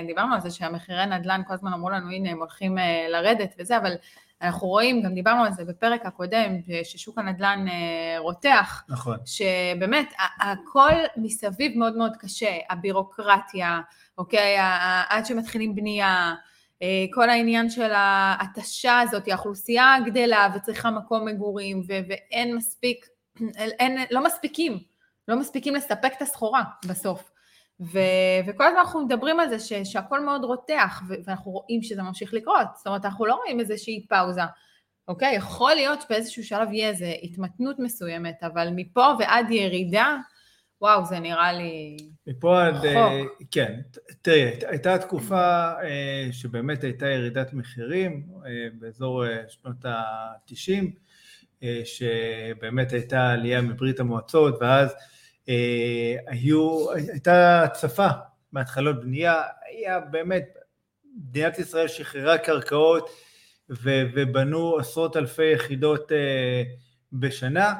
דיברנו 0.06 0.34
על 0.34 0.40
זה 0.40 0.50
שהמחירי 0.50 1.06
נדל"ן, 1.06 1.42
כל 1.46 1.54
הזמן 1.54 1.72
אמרו 1.72 1.90
לנו, 1.90 2.10
הנה, 2.10 2.30
הם 2.30 2.38
הולכים 2.38 2.78
לרדת 3.08 3.54
וזה, 3.58 3.76
אבל 3.76 3.92
אנחנו 4.42 4.68
רואים, 4.68 5.02
גם 5.02 5.14
דיברנו 5.14 5.44
על 5.44 5.52
זה 5.52 5.64
בפרק 5.64 6.06
הקודם, 6.06 6.52
ששוק 6.84 7.18
הנדל"ן 7.18 7.64
רותח. 8.18 8.84
נכון. 8.88 9.16
שבאמת, 9.26 10.12
הכל 10.40 10.92
מסביב 11.16 11.78
מאוד 11.78 11.96
מאוד 11.96 12.16
קשה, 12.16 12.56
הבירוקרטיה, 12.70 13.80
אוקיי? 14.18 14.56
עד 15.08 15.26
שמתחילים 15.26 15.74
בנייה, 15.74 16.34
אה, 16.82 17.04
כל 17.12 17.30
העניין 17.30 17.70
של 17.70 17.90
ההתשה 17.94 19.00
הזאת, 19.00 19.28
האוכלוסייה 19.28 19.96
גדלה 20.06 20.48
וצריכה 20.54 20.90
מקום 20.90 21.24
מגורים 21.28 21.80
ו- 21.88 22.00
ואין 22.08 22.56
מספיק, 22.56 23.06
אין, 23.80 23.98
לא 24.10 24.24
מספיקים, 24.24 24.78
לא 25.28 25.36
מספיקים 25.36 25.74
לספק 25.74 26.12
את 26.16 26.22
הסחורה 26.22 26.62
בסוף. 26.88 27.30
ו- 27.80 28.40
וכל 28.46 28.64
הזמן 28.64 28.78
אנחנו 28.78 29.04
מדברים 29.04 29.40
על 29.40 29.48
זה 29.48 29.58
ש- 29.58 29.92
שהכל 29.92 30.20
מאוד 30.20 30.44
רותח 30.44 31.02
ו- 31.08 31.14
ואנחנו 31.24 31.50
רואים 31.50 31.82
שזה 31.82 32.02
ממשיך 32.02 32.34
לקרות, 32.34 32.66
זאת 32.76 32.86
אומרת 32.86 33.04
אנחנו 33.04 33.26
לא 33.26 33.34
רואים 33.34 33.60
איזושהי 33.60 34.06
פאוזה. 34.08 34.42
אוקיי, 35.08 35.34
יכול 35.34 35.74
להיות 35.74 36.00
שבאיזשהו 36.00 36.44
שלב 36.44 36.72
יהיה 36.72 36.88
איזו 36.88 37.04
התמתנות 37.22 37.78
מסוימת, 37.78 38.42
אבל 38.42 38.68
מפה 38.74 39.12
ועד 39.18 39.50
ירידה, 39.50 40.16
וואו, 40.80 41.04
זה 41.04 41.18
נראה 41.18 41.52
לי 41.52 41.96
מפה 42.26 42.66
עד, 42.66 42.84
אה, 42.84 43.20
כן, 43.50 43.80
תראי, 44.22 44.50
הייתה 44.66 44.98
תקופה 44.98 45.72
אה, 45.82 46.28
שבאמת 46.32 46.84
הייתה 46.84 47.06
ירידת 47.06 47.52
מחירים 47.52 48.26
אה, 48.46 48.50
באזור 48.78 49.24
שנות 49.48 49.84
ה-90, 49.84 50.84
שבאמת 51.84 52.92
הייתה 52.92 53.30
עלייה 53.30 53.60
מברית 53.60 54.00
המועצות, 54.00 54.58
ואז 54.60 54.94
היו, 56.26 56.92
הייתה 56.92 57.62
הצפה 57.62 58.08
מהתחלות 58.52 59.00
בנייה, 59.00 59.42
היה 59.68 60.00
באמת, 60.00 60.44
מדינת 61.28 61.58
ישראל 61.58 61.88
שחררה 61.88 62.38
קרקעות 62.38 63.10
ובנו 63.68 64.76
עשרות 64.78 65.16
אלפי 65.16 65.52
יחידות 65.52 66.12
בשנה, 67.12 67.74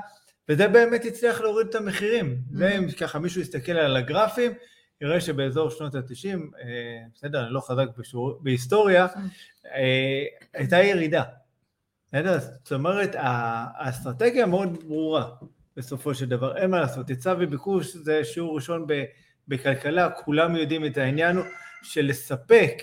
וזה 0.49 0.69
באמת 0.69 1.05
הצליח 1.05 1.41
להוריד 1.41 1.67
את 1.67 1.75
המחירים. 1.75 2.37
Mm-hmm. 2.37 2.55
ואם 2.59 2.91
ככה 2.91 3.19
מישהו 3.19 3.41
יסתכל 3.41 3.73
על 3.73 3.97
הגרפים, 3.97 4.53
יראה 5.01 5.21
שבאזור 5.21 5.71
שנות 5.71 5.95
ה-90, 5.95 6.39
אה, 6.63 7.03
בסדר, 7.15 7.45
אני 7.45 7.55
לא 7.55 7.61
חזק 7.61 7.87
בשור, 7.99 8.39
בהיסטוריה, 8.43 9.07
mm-hmm. 9.07 9.67
אה, 9.67 10.25
הייתה 10.55 10.77
ירידה. 10.77 11.23
בסדר? 12.07 12.39
זאת 12.39 12.73
אומרת, 12.73 13.11
האסטרטגיה 13.19 14.47
מאוד 14.47 14.85
ברורה 14.89 15.31
בסופו 15.81 16.15
של 16.15 16.27
דבר, 16.27 16.57
אין 16.57 16.71
מה 16.71 16.81
לעשות, 16.81 17.09
היצע 17.09 17.35
וביקוש 17.39 17.97
זה 17.97 18.25
שיעור 18.25 18.57
ראשון 18.57 18.87
בכלכלה, 19.49 20.11
כולם 20.11 20.57
יודעים 20.57 20.87
את 20.87 20.97
העניין 20.99 21.37
של 21.83 22.07
לספק 22.07 22.83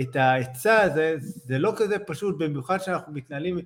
את 0.00 0.16
ההיצע 0.16 0.80
הזה, 0.80 1.14
זה 1.18 1.58
לא 1.58 1.72
כזה 1.76 1.98
פשוט, 1.98 2.38
במיוחד 2.38 2.78
שאנחנו 2.78 3.12
מתנהלים 3.12 3.58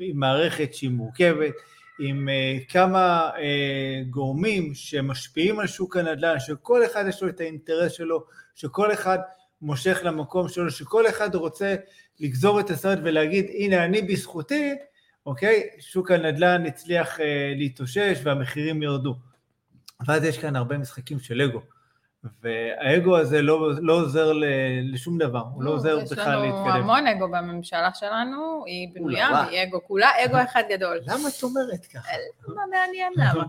עם 0.00 0.18
מערכת 0.18 0.74
שהיא 0.74 0.90
מורכבת, 0.90 1.54
עם 2.00 2.28
uh, 2.28 2.72
כמה 2.72 3.30
uh, 3.34 3.40
גורמים 4.10 4.74
שמשפיעים 4.74 5.60
על 5.60 5.66
שוק 5.66 5.96
הנדל"ן, 5.96 6.40
שכל 6.40 6.84
אחד 6.84 7.04
יש 7.08 7.22
לו 7.22 7.28
את 7.28 7.40
האינטרס 7.40 7.92
שלו, 7.92 8.24
שכל 8.54 8.92
אחד 8.92 9.18
מושך 9.62 10.00
למקום 10.04 10.48
שלו, 10.48 10.70
שכל 10.70 11.08
אחד 11.08 11.34
רוצה 11.34 11.74
לגזור 12.20 12.60
את 12.60 12.70
הסרט 12.70 12.98
ולהגיד, 13.02 13.46
הנה 13.58 13.84
אני 13.84 14.02
בזכותי, 14.02 14.74
אוקיי, 15.26 15.68
שוק 15.78 16.10
הנדל"ן 16.10 16.66
הצליח 16.66 17.18
uh, 17.18 17.22
להתאושש 17.56 18.20
והמחירים 18.24 18.82
ירדו. 18.82 19.14
ואז 20.06 20.24
יש 20.24 20.38
כאן 20.38 20.56
הרבה 20.56 20.78
משחקים 20.78 21.20
של 21.20 21.40
אגו. 21.40 21.60
והאגו 22.42 23.18
הזה 23.18 23.42
לא, 23.42 23.70
לא 23.80 23.92
עוזר 23.92 24.32
ל, 24.32 24.44
לשום 24.92 25.18
דבר, 25.18 25.44
הוא 25.54 25.62
לא 25.62 25.70
עוזר 25.70 25.98
בכלל 25.98 26.36
להתקדם. 26.36 26.60
יש 26.60 26.74
לנו 26.74 26.76
המון 26.76 27.06
אגו 27.06 27.28
בממשלה 27.28 27.94
שלנו, 27.94 28.64
היא 28.66 28.88
בנויה 28.94 29.44
היא 29.44 29.62
אגו, 29.62 29.84
כולה 29.84 30.08
אגו 30.24 30.36
אחד 30.44 30.62
גדול. 30.70 30.98
למה 31.08 31.28
את 31.28 31.42
אומרת 31.42 31.86
ככה? 31.86 32.08
מה 32.48 32.62
מעניין 32.70 33.12
למה. 33.16 33.44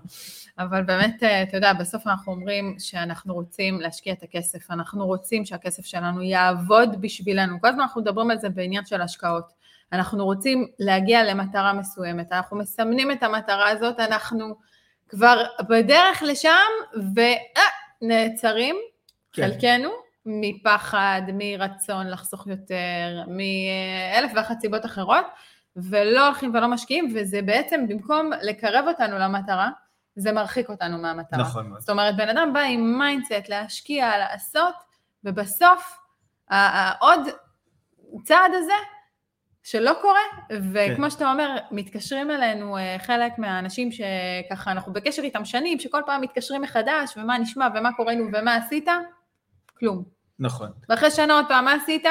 אבל 0.59 0.83
באמת, 0.83 1.23
אה, 1.23 1.43
אתה 1.43 1.57
יודע, 1.57 1.73
בסוף 1.73 2.07
אנחנו 2.07 2.33
אומרים 2.33 2.75
שאנחנו 2.79 3.33
רוצים 3.33 3.81
להשקיע 3.81 4.13
את 4.13 4.23
הכסף, 4.23 4.71
אנחנו 4.71 5.05
רוצים 5.05 5.45
שהכסף 5.45 5.85
שלנו 5.85 6.21
יעבוד 6.21 7.01
בשבילנו. 7.01 7.61
כל 7.61 7.67
הזמן 7.67 7.81
אנחנו 7.81 8.01
מדברים 8.01 8.31
על 8.31 8.37
זה 8.37 8.49
בעניין 8.49 8.85
של 8.85 9.01
השקעות. 9.01 9.62
אנחנו 9.93 10.25
רוצים 10.25 10.67
להגיע 10.79 11.23
למטרה 11.23 11.73
מסוימת, 11.73 12.31
אנחנו 12.31 12.57
מסמנים 12.57 13.11
את 13.11 13.23
המטרה 13.23 13.69
הזאת, 13.69 13.99
אנחנו 13.99 14.55
כבר 15.09 15.45
בדרך 15.69 16.23
לשם, 16.23 16.49
ו... 17.15 17.21
נעצרים, 18.03 18.75
כן. 19.33 19.43
חלקנו, 19.47 19.89
מפחד, 20.25 21.21
מרצון 21.33 22.07
לחסוך 22.07 22.47
יותר, 22.47 23.23
מאלף 23.27 24.31
ואחת 24.35 24.59
סיבות 24.61 24.85
אחרות, 24.85 25.25
ולא 25.75 26.25
הולכים 26.25 26.51
ולא 26.55 26.67
משקיעים, 26.67 27.13
וזה 27.15 27.41
בעצם, 27.41 27.85
במקום 27.87 28.31
לקרב 28.41 28.85
אותנו 28.87 29.19
למטרה, 29.19 29.69
זה 30.15 30.31
מרחיק 30.31 30.69
אותנו 30.69 30.97
מהמטרה. 30.97 31.39
נכון 31.39 31.69
מאוד. 31.69 31.79
זאת 31.79 31.89
אומרת, 31.89 32.15
בן 32.15 32.29
אדם 32.29 32.53
בא 32.53 32.59
עם 32.59 32.97
mindset 32.97 33.49
להשקיע, 33.49 34.17
לעשות, 34.17 34.75
ובסוף, 35.23 35.97
העוד 36.49 37.21
צעד 38.23 38.51
הזה 38.53 38.73
שלא 39.63 39.91
קורה, 40.01 40.19
וכמו 40.73 41.03
כן. 41.03 41.09
שאתה 41.09 41.31
אומר, 41.31 41.57
מתקשרים 41.71 42.31
אלינו 42.31 42.77
אה, 42.77 42.95
חלק 42.99 43.37
מהאנשים 43.37 43.89
שככה 43.91 44.71
אנחנו 44.71 44.93
בקשר 44.93 45.21
איתם 45.21 45.45
שנים, 45.45 45.79
שכל 45.79 46.01
פעם 46.05 46.21
מתקשרים 46.21 46.61
מחדש, 46.61 47.17
ומה 47.17 47.37
נשמע, 47.37 47.67
ומה 47.75 47.93
קוראים, 47.93 48.31
ומה 48.33 48.55
עשית? 48.55 48.87
כלום. 49.79 50.03
נכון. 50.39 50.69
ואחרי 50.89 51.11
שנה 51.11 51.33
עוד 51.33 51.45
פעם, 51.47 51.65
מה 51.65 51.73
עשית? 51.73 52.03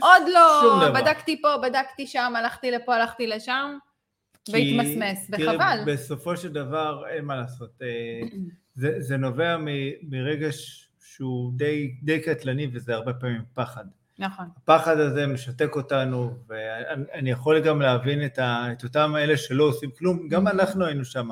עוד 0.00 0.22
לא, 0.34 0.88
בדקתי 0.94 1.42
פה, 1.42 1.56
בדקתי 1.62 2.06
שם, 2.06 2.32
הלכתי 2.36 2.70
לפה, 2.70 2.94
הלכתי 2.94 3.26
לשם, 3.26 3.78
והתמסמס, 4.48 5.30
וחבל. 5.32 5.84
תראי, 5.84 5.94
בסופו 5.94 6.36
של 6.36 6.52
דבר, 6.52 7.02
אין 7.08 7.24
מה 7.24 7.36
לעשות. 7.36 7.70
אה, 7.82 7.88
זה, 8.80 9.00
זה 9.00 9.16
נובע 9.16 9.56
מרגש 10.02 10.88
שהוא 11.00 11.52
די, 11.56 11.94
די 12.02 12.20
קטלני, 12.20 12.68
וזה 12.72 12.94
הרבה 12.94 13.14
פעמים 13.14 13.42
פחד. 13.54 13.84
נכון. 14.18 14.46
הפחד 14.56 14.98
הזה 14.98 15.26
משתק 15.26 15.76
אותנו, 15.76 16.34
ואני 16.48 17.30
יכול 17.30 17.60
גם 17.60 17.80
להבין 17.80 18.24
את, 18.24 18.38
ה, 18.38 18.66
את 18.72 18.84
אותם 18.84 19.14
אלה 19.16 19.36
שלא 19.36 19.64
עושים 19.64 19.90
כלום, 19.98 20.28
גם 20.28 20.48
אנחנו 20.48 20.84
היינו 20.84 21.04
שם. 21.04 21.28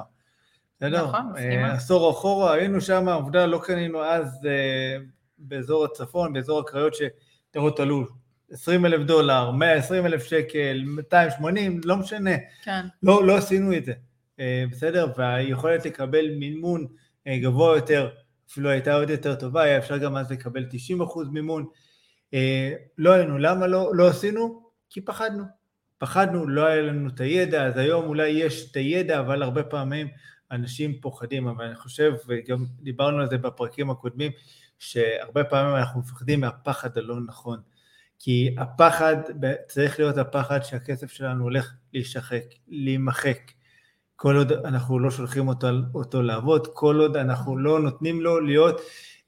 בסדר? 0.76 1.06
נכון, 1.06 1.32
מסכימה. 1.34 1.72
עשור 1.72 2.10
אחורה 2.10 2.52
היינו 2.54 2.80
שם, 2.80 3.08
עובדה 3.08 3.46
לא 3.46 3.60
קנינו 3.64 4.04
אז 4.04 4.46
אה, 4.46 4.96
באזור 5.38 5.84
הצפון, 5.84 6.32
באזור 6.32 6.60
הקריות, 6.60 6.94
שדירות 6.94 7.80
עלו 7.80 8.06
20 8.50 8.86
אלף 8.86 9.06
דולר, 9.06 9.50
120 9.50 10.06
אלף 10.06 10.24
שקל, 10.24 10.82
280, 10.86 11.80
לא 11.84 11.96
משנה. 11.96 12.30
כן. 12.62 12.86
לא, 13.02 13.26
לא 13.26 13.36
עשינו 13.36 13.76
את 13.76 13.84
זה, 13.84 13.92
אה, 14.40 14.64
בסדר? 14.70 15.12
והיכולת 15.16 15.86
לקבל 15.86 16.30
מימון 16.38 16.86
אה, 17.26 17.38
גבוה 17.38 17.76
יותר, 17.76 18.08
אפילו 18.50 18.70
הייתה 18.70 18.94
עוד 18.94 19.10
יותר 19.10 19.34
טובה, 19.34 19.62
היה 19.62 19.78
אפשר 19.78 19.98
גם 19.98 20.16
אז 20.16 20.30
לקבל 20.30 20.66
90 20.70 21.00
אחוז 21.00 21.28
מימון. 21.28 21.66
לא 22.98 23.14
עלינו, 23.14 23.38
למה 23.38 23.66
לא, 23.66 23.90
לא 23.94 24.08
עשינו? 24.08 24.62
כי 24.90 25.00
פחדנו. 25.00 25.44
פחדנו, 25.98 26.48
לא 26.48 26.66
היה 26.66 26.82
לנו 26.82 27.08
את 27.08 27.20
הידע, 27.20 27.64
אז 27.66 27.76
היום 27.76 28.06
אולי 28.06 28.28
יש 28.28 28.70
את 28.70 28.76
הידע, 28.76 29.20
אבל 29.20 29.42
הרבה 29.42 29.62
פעמים 29.62 30.08
אנשים 30.50 31.00
פוחדים, 31.00 31.48
אבל 31.48 31.64
אני 31.64 31.76
חושב, 31.76 32.12
וגם 32.26 32.64
דיברנו 32.80 33.18
על 33.18 33.30
זה 33.30 33.38
בפרקים 33.38 33.90
הקודמים, 33.90 34.32
שהרבה 34.78 35.44
פעמים 35.44 35.76
אנחנו 35.76 36.00
מפחדים 36.00 36.40
מהפחד 36.40 36.98
הלא 36.98 37.16
נכון. 37.26 37.60
כי 38.18 38.54
הפחד, 38.58 39.16
צריך 39.68 39.98
להיות 39.98 40.16
הפחד 40.18 40.60
שהכסף 40.62 41.12
שלנו 41.12 41.44
הולך 41.44 41.74
להישחק, 41.92 42.44
להימחק. 42.68 43.38
כל 44.16 44.36
עוד 44.36 44.52
אנחנו 44.52 44.98
לא 44.98 45.10
שולחים 45.10 45.48
אותו, 45.48 45.68
אותו 45.94 46.22
לעבוד, 46.22 46.66
כל 46.74 46.96
עוד 47.00 47.16
אנחנו 47.16 47.58
לא 47.58 47.80
נותנים 47.80 48.20
לו 48.20 48.40
להיות 48.40 48.80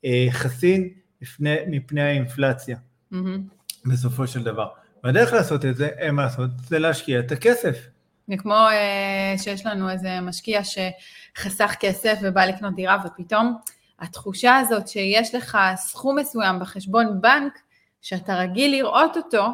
אה, 0.04 0.26
חסין 0.30 0.88
לפני, 1.22 1.56
מפני 1.66 2.02
האינפלציה. 2.02 2.76
Mm-hmm. 3.12 3.88
בסופו 3.90 4.26
של 4.26 4.42
דבר. 4.42 4.68
והדרך 5.04 5.32
לעשות 5.32 5.64
את 5.64 5.76
זה, 5.76 5.86
אין 5.86 6.14
מה 6.14 6.22
לעשות, 6.22 6.50
זה 6.68 6.78
להשקיע 6.78 7.20
את 7.20 7.32
הכסף. 7.32 7.76
זה 8.28 8.34
כמו 8.38 8.54
אה, 8.54 9.34
שיש 9.38 9.66
לנו 9.66 9.90
איזה 9.90 10.20
משקיע 10.20 10.60
שחסך 10.64 11.74
כסף 11.80 12.18
ובא 12.22 12.44
לקנות 12.44 12.74
דירה 12.74 12.98
ופתאום 13.06 13.56
התחושה 14.00 14.56
הזאת 14.56 14.88
שיש 14.88 15.34
לך 15.34 15.58
סכום 15.76 16.18
מסוים 16.18 16.58
בחשבון 16.60 17.20
בנק 17.20 17.58
שאתה 18.02 18.34
רגיל 18.34 18.70
לראות 18.70 19.16
אותו 19.16 19.46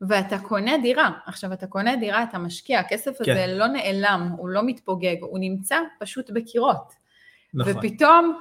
ואתה 0.00 0.38
קונה 0.38 0.78
דירה. 0.78 1.10
עכשיו 1.26 1.52
אתה 1.52 1.66
קונה 1.66 1.96
דירה, 1.96 2.22
אתה 2.22 2.38
משקיע, 2.38 2.80
הכסף 2.80 3.22
כן. 3.24 3.32
הזה 3.32 3.46
לא 3.46 3.66
נעלם, 3.66 4.34
הוא 4.38 4.48
לא 4.48 4.60
מתפוגג, 4.66 5.16
הוא 5.20 5.38
נמצא 5.38 5.76
פשוט 5.98 6.30
בקירות. 6.30 6.92
נכון. 7.54 7.72
ופתאום 7.76 8.40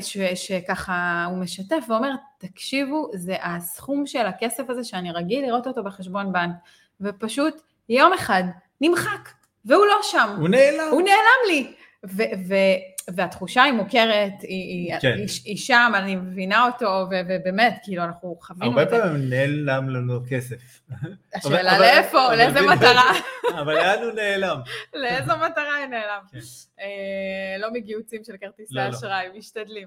ש, 0.00 0.18
שככה 0.34 1.26
הוא 1.30 1.38
משתף 1.38 1.84
ואומר, 1.88 2.10
תקשיבו, 2.38 3.10
זה 3.14 3.36
הסכום 3.42 4.06
של 4.06 4.26
הכסף 4.26 4.70
הזה 4.70 4.84
שאני 4.84 5.10
רגיל 5.12 5.46
לראות 5.46 5.66
אותו 5.66 5.82
בחשבון 5.82 6.32
בנק, 6.32 6.54
ופשוט 7.00 7.62
יום 7.88 8.12
אחד 8.12 8.42
נמחק, 8.80 9.28
והוא 9.64 9.86
לא 9.86 9.98
שם. 10.02 10.36
הוא 10.38 10.48
נעלם. 10.48 10.88
הוא 10.90 11.02
נעלם 11.02 11.40
לי. 11.48 11.72
ו- 12.06 12.48
ו- 12.48 12.54
והתחושה 13.14 13.62
היא 13.62 13.72
מוכרת, 13.72 14.32
היא, 14.42 14.94
כן. 15.00 15.14
היא, 15.16 15.28
היא 15.44 15.56
שם, 15.56 15.92
אני 15.94 16.16
מבינה 16.16 16.66
אותו, 16.66 17.06
ובאמת, 17.10 17.78
כאילו, 17.82 18.04
אנחנו 18.04 18.36
חווינו 18.40 18.82
את 18.82 18.90
זה. 18.90 18.96
הרבה 18.96 19.04
פעמים 19.04 19.30
נעלם 19.30 19.88
לנו 19.88 20.20
כסף. 20.30 20.80
השאלה 21.34 21.78
לאיפה, 21.78 22.34
לאיזה 22.34 22.60
מטרה. 22.60 23.12
אבל 23.60 23.74
לאן 23.74 24.02
הוא 24.02 24.12
נעלם? 24.12 24.60
לאיזו 24.94 25.32
מטרה 25.36 25.78
הוא 25.78 25.86
נעלם. 25.86 26.22
כן. 26.32 26.38
אה, 26.80 27.58
לא 27.58 27.72
מגיוצים 27.72 28.24
של 28.24 28.36
כרטיסי 28.40 28.74
לא, 28.74 28.84
לא. 28.84 28.90
אשראי, 28.90 29.28
לא. 29.28 29.38
משתדלים. 29.38 29.86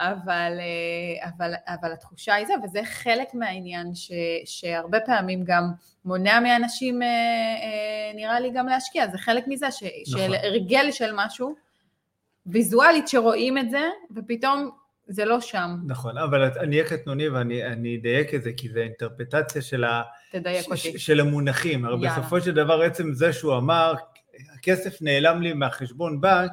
אבל, 0.00 0.58
אה, 0.60 1.28
אבל, 1.28 1.54
אבל 1.66 1.92
התחושה 1.92 2.34
היא 2.34 2.46
זה, 2.46 2.54
וזה 2.64 2.80
חלק 2.84 3.34
מהעניין 3.34 3.94
ש, 3.94 4.12
שהרבה 4.44 5.00
פעמים 5.00 5.44
גם 5.44 5.70
מונע 6.04 6.40
מאנשים, 6.40 7.02
אה, 7.02 7.08
אה, 7.08 8.12
נראה 8.14 8.40
לי, 8.40 8.50
גם 8.50 8.66
להשקיע, 8.66 9.08
זה 9.08 9.18
חלק 9.18 9.44
מזה, 9.46 9.70
ש, 9.70 9.82
נכון. 9.82 10.26
של 10.26 10.34
הרגל 10.34 10.90
של 10.90 11.10
משהו, 11.14 11.54
ויזואלית 12.52 13.08
שרואים 13.08 13.58
את 13.58 13.70
זה, 13.70 13.88
ופתאום 14.16 14.70
זה 15.08 15.24
לא 15.24 15.40
שם. 15.40 15.76
נכון, 15.86 16.18
אבל 16.18 16.42
אני 16.42 16.76
אהיה 16.76 16.88
קטנוני 16.88 17.28
ואני 17.28 17.96
אדייק 17.96 18.34
את 18.34 18.42
זה, 18.42 18.50
כי 18.56 18.68
זה 18.68 18.80
אינטרפטציה 18.80 19.62
של, 19.62 19.84
ה, 19.84 20.02
ש, 20.74 20.86
של 20.86 21.20
המונחים. 21.20 21.84
הרי 21.84 22.08
בסופו 22.08 22.40
של 22.40 22.54
דבר, 22.54 22.82
עצם 22.82 23.12
זה 23.12 23.32
שהוא 23.32 23.56
אמר, 23.56 23.94
הכסף 24.54 25.02
נעלם 25.02 25.42
לי 25.42 25.52
מהחשבון 25.52 26.20
בנק, 26.20 26.52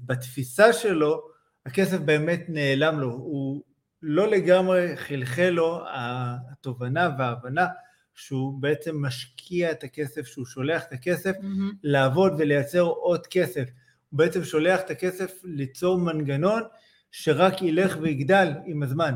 בתפיסה 0.00 0.72
שלו, 0.72 1.20
הכסף 1.66 1.98
באמת 1.98 2.44
נעלם 2.48 3.00
לו, 3.00 3.10
הוא 3.10 3.62
לא 4.02 4.28
לגמרי 4.28 4.96
חלחל 4.96 5.50
לו 5.50 5.84
התובנה 5.88 7.10
וההבנה 7.18 7.66
שהוא 8.14 8.62
בעצם 8.62 9.04
משקיע 9.04 9.70
את 9.70 9.84
הכסף, 9.84 10.26
שהוא 10.26 10.46
שולח 10.46 10.82
את 10.88 10.92
הכסף 10.92 11.32
mm-hmm. 11.36 11.76
לעבוד 11.82 12.32
ולייצר 12.38 12.82
עוד 12.82 13.26
כסף. 13.26 13.64
הוא 14.10 14.18
בעצם 14.18 14.44
שולח 14.44 14.80
את 14.80 14.90
הכסף 14.90 15.40
ליצור 15.44 15.98
מנגנון 15.98 16.62
שרק 17.10 17.62
ילך 17.62 17.96
ויגדל 18.00 18.52
עם 18.64 18.82
הזמן. 18.82 19.14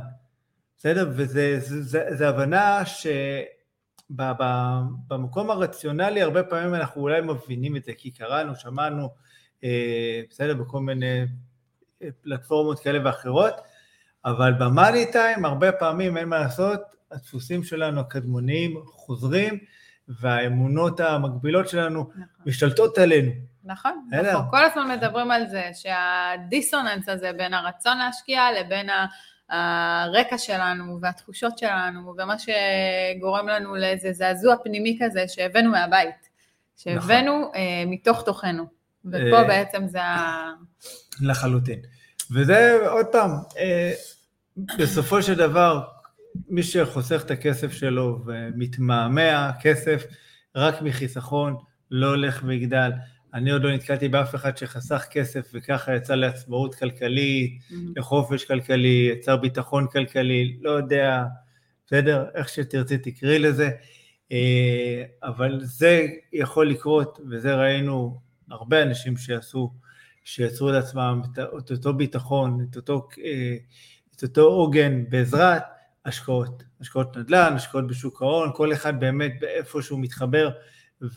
בסדר? 0.76 1.10
וזו 1.16 2.24
הבנה 2.24 2.82
שבמקום 4.10 5.50
הרציונלי 5.50 6.22
הרבה 6.22 6.42
פעמים 6.42 6.74
אנחנו 6.74 7.02
אולי 7.02 7.20
מבינים 7.20 7.76
את 7.76 7.84
זה, 7.84 7.92
כי 7.98 8.10
קראנו, 8.10 8.56
שמענו, 8.56 9.08
אה, 9.64 10.22
בסדר, 10.30 10.54
בכל 10.54 10.80
מיני 10.80 11.24
פלטפורמות 12.22 12.80
כאלה 12.80 12.98
ואחרות, 13.04 13.54
אבל 14.24 14.52
במאני 14.52 15.12
טיים 15.12 15.44
הרבה 15.44 15.72
פעמים 15.72 16.16
אין 16.16 16.28
מה 16.28 16.38
לעשות, 16.38 16.80
הדפוסים 17.12 17.64
שלנו 17.64 18.00
הקדמוניים 18.00 18.82
חוזרים, 18.86 19.58
והאמונות 20.08 21.00
המקבילות 21.00 21.68
שלנו 21.68 22.00
נכון. 22.00 22.22
משתלטות 22.46 22.98
עלינו. 22.98 23.32
נכון, 23.64 24.08
נכון, 24.10 24.46
כל 24.50 24.64
הזמן 24.64 24.90
מדברים 24.90 25.30
על 25.30 25.48
זה, 25.48 25.70
שהדיסוננס 25.74 27.08
הזה 27.08 27.32
בין 27.32 27.54
הרצון 27.54 27.98
להשקיע 27.98 28.42
לבין 28.60 28.88
הרקע 29.48 30.38
שלנו 30.38 30.98
והתחושות 31.00 31.58
שלנו, 31.58 32.14
ומה 32.18 32.34
שגורם 32.38 33.48
לנו 33.48 33.76
לאיזה 33.76 34.12
זעזוע 34.12 34.56
פנימי 34.64 34.98
כזה 35.02 35.24
שהבאנו 35.28 35.70
מהבית, 35.70 36.28
שהבאנו 36.76 37.40
נכון. 37.40 37.54
אה, 37.54 37.84
מתוך 37.86 38.22
תוכנו, 38.24 38.64
ופה 39.04 39.36
אה, 39.36 39.44
בעצם 39.44 39.86
זה 39.86 40.02
ה... 40.02 40.50
לחלוטין. 41.20 41.78
וזה 42.30 42.78
עוד 42.88 43.06
פעם, 43.06 43.30
אה, 43.58 43.92
בסופו 44.78 45.22
של 45.22 45.34
דבר, 45.34 45.82
מי 46.48 46.62
שחוסך 46.62 47.22
את 47.26 47.30
הכסף 47.30 47.72
שלו 47.72 48.18
ומתמהמה 48.26 49.50
כסף 49.60 50.04
רק 50.56 50.82
מחיסכון, 50.82 51.56
לא 51.90 52.08
הולך 52.08 52.42
ויגדל. 52.44 52.90
אני 53.34 53.50
עוד 53.50 53.62
לא 53.62 53.74
נתקלתי 53.74 54.08
באף 54.08 54.34
אחד 54.34 54.56
שחסך 54.56 55.04
כסף 55.10 55.50
וככה 55.54 55.94
יצא 55.96 56.14
לעצמאות 56.14 56.74
כלכלית, 56.74 57.60
Mhm. 57.70 57.74
לחופש 57.96 58.44
כלכלי, 58.44 59.10
יצר 59.12 59.36
ביטחון 59.36 59.86
כלכלי, 59.92 60.58
לא 60.60 60.70
יודע, 60.70 61.22
בסדר? 61.86 62.24
איך 62.34 62.48
שתרצי 62.48 62.98
תקראי 62.98 63.38
לזה. 63.38 63.70
אה, 64.32 65.02
אבל 65.22 65.60
זה 65.62 66.06
יכול 66.32 66.70
לקרות, 66.70 67.20
וזה 67.30 67.54
ראינו 67.54 68.20
הרבה 68.50 68.82
אנשים 68.82 69.16
שעשו, 69.16 69.72
שיצרו 70.24 70.70
לעצמם 70.70 71.22
את 71.58 71.70
אותו 71.70 71.94
ביטחון, 71.94 72.66
את 72.70 72.76
אותו, 72.76 73.08
אה, 73.24 73.56
את 74.16 74.22
אותו 74.22 74.42
עוגן 74.42 75.04
בעזרת 75.08 75.62
השקעות, 76.04 76.62
השקעות 76.80 77.16
נדל"ן, 77.16 77.52
השקעות 77.56 77.86
בשוק 77.86 78.22
ההון, 78.22 78.50
כל 78.54 78.72
אחד 78.72 79.00
באמת 79.00 79.32
באיפה 79.40 79.82
שהוא 79.82 80.00
מתחבר 80.00 80.50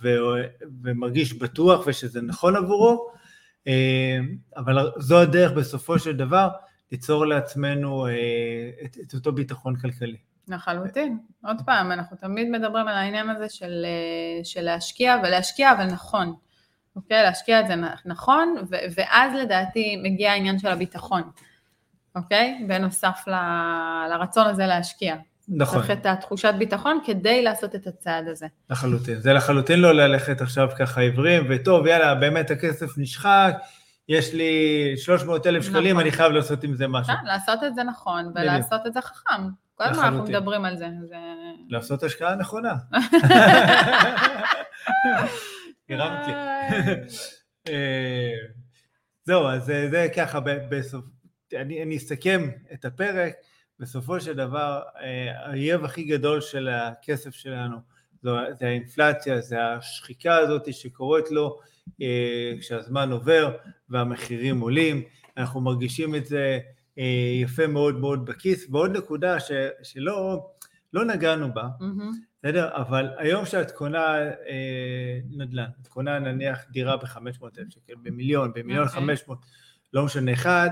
ו- 0.01 0.43
ומרגיש 0.83 1.33
בטוח 1.33 1.87
ושזה 1.87 2.21
נכון 2.21 2.55
עבורו, 2.55 3.07
אה, 3.67 4.19
אבל 4.57 4.91
זו 4.97 5.21
הדרך 5.21 5.51
בסופו 5.51 5.99
של 5.99 6.17
דבר 6.17 6.49
ליצור 6.91 7.25
לעצמנו 7.25 8.07
אה, 8.07 8.11
את, 8.85 8.97
את 9.03 9.13
אותו 9.13 9.31
ביטחון 9.31 9.75
כלכלי. 9.75 10.17
לחלוטין. 10.47 11.17
עוד 11.43 11.57
פעם, 11.65 11.91
אנחנו 11.91 12.17
תמיד 12.17 12.49
מדברים 12.49 12.87
על 12.87 12.95
העניין 12.95 13.29
הזה 13.29 13.49
של, 13.49 13.85
אה, 13.85 14.43
של 14.43 14.61
להשקיע, 14.61 15.17
ולהשקיע 15.23 15.71
אבל 15.71 15.85
נכון. 15.85 16.35
אוקיי? 16.95 17.23
להשקיע 17.23 17.59
את 17.59 17.67
זה 17.67 17.73
נכון, 18.05 18.55
ו- 18.69 18.75
ואז 18.95 19.33
לדעתי 19.35 19.95
מגיע 20.03 20.31
העניין 20.31 20.59
של 20.59 20.67
הביטחון. 20.67 21.21
אוקיי? 22.15 22.65
בנוסף 22.67 23.23
ל- 23.27 24.07
לרצון 24.09 24.47
הזה 24.47 24.65
להשקיע. 24.65 25.15
נכון, 25.49 25.79
צריך 25.79 25.91
את 25.91 26.05
התחושת 26.05 26.53
ביטחון 26.57 26.99
כדי 27.05 27.41
לעשות 27.41 27.75
את 27.75 27.87
הצעד 27.87 28.27
הזה. 28.27 28.47
לחלוטין. 28.69 29.19
זה 29.19 29.33
לחלוטין 29.33 29.79
לא 29.79 29.91
ללכת 29.91 30.41
עכשיו 30.41 30.69
ככה 30.77 31.01
עיוורים, 31.01 31.47
וטוב, 31.49 31.87
יאללה, 31.87 32.15
באמת 32.15 32.51
הכסף 32.51 32.97
נשחק, 32.97 33.53
יש 34.09 34.33
לי 34.33 34.93
300 34.97 35.47
אלף 35.47 35.63
שקלים, 35.63 35.91
נכון. 35.91 36.01
אני 36.01 36.11
חייב 36.11 36.31
לעשות 36.31 36.63
עם 36.63 36.75
זה 36.75 36.87
משהו. 36.87 37.13
כן, 37.13 37.25
לעשות 37.25 37.63
את 37.67 37.75
זה 37.75 37.83
נכון, 37.83 38.31
ולעשות 38.35 38.87
את 38.87 38.93
זה 38.93 39.01
חכם. 39.01 39.41
כל 39.75 39.83
הזמן 39.83 40.03
אנחנו. 40.03 40.23
מדברים 40.23 40.65
על 40.65 40.77
זה. 40.77 40.87
זה... 41.09 41.15
לעשות 41.69 42.03
השקעה 42.03 42.35
נכונה. 42.35 42.73
הרמתי. 45.89 46.31
אה, 47.67 48.31
זהו, 49.25 49.47
אז 49.47 49.65
זה, 49.65 49.87
זה 49.91 50.07
ככה, 50.15 50.39
בסוף, 50.69 51.05
אני, 51.55 51.83
אני 51.83 51.97
אסכם 51.97 52.49
את 52.73 52.85
הפרק, 52.85 53.33
בסופו 53.79 54.19
של 54.19 54.33
דבר, 54.33 54.81
אה, 55.01 55.45
האויב 55.45 55.85
הכי 55.85 56.03
גדול 56.03 56.41
של 56.41 56.67
הכסף 56.67 57.35
שלנו, 57.35 57.77
זו, 58.23 58.35
זה 58.59 58.65
האינפלציה, 58.65 59.41
זה 59.41 59.65
השחיקה 59.65 60.37
הזאת 60.37 60.73
שקורית 60.73 61.31
לו 61.31 61.59
אה, 62.01 62.53
כשהזמן 62.59 63.11
עובר 63.11 63.57
והמחירים 63.89 64.59
עולים, 64.59 65.03
אנחנו 65.37 65.61
מרגישים 65.61 66.15
את 66.15 66.25
זה 66.25 66.59
אה, 66.99 67.31
יפה 67.41 67.67
מאוד 67.67 67.99
מאוד 67.99 68.25
בכיס, 68.25 68.67
ועוד 68.71 68.97
נקודה 68.97 69.39
ש, 69.39 69.51
שלא 69.83 70.47
לא 70.93 71.05
נגענו 71.05 71.53
בה. 71.53 71.67
בסדר? 72.39 72.69
אבל 72.75 73.09
היום 73.17 73.45
כשאת 73.45 73.71
קונה 73.71 74.17
אה, 74.17 75.19
נדל"ן, 75.29 75.69
את 75.81 75.87
קונה 75.87 76.19
נניח 76.19 76.65
דירה 76.71 76.97
ב-500 76.97 77.19
אלף 77.59 77.69
שקל, 77.69 77.93
במיליון, 78.03 78.51
במיליון 78.55 78.87
אוקיי. 78.87 78.99
500, 79.01 79.37
לא 79.93 80.05
משנה 80.05 80.33
אחד, 80.33 80.69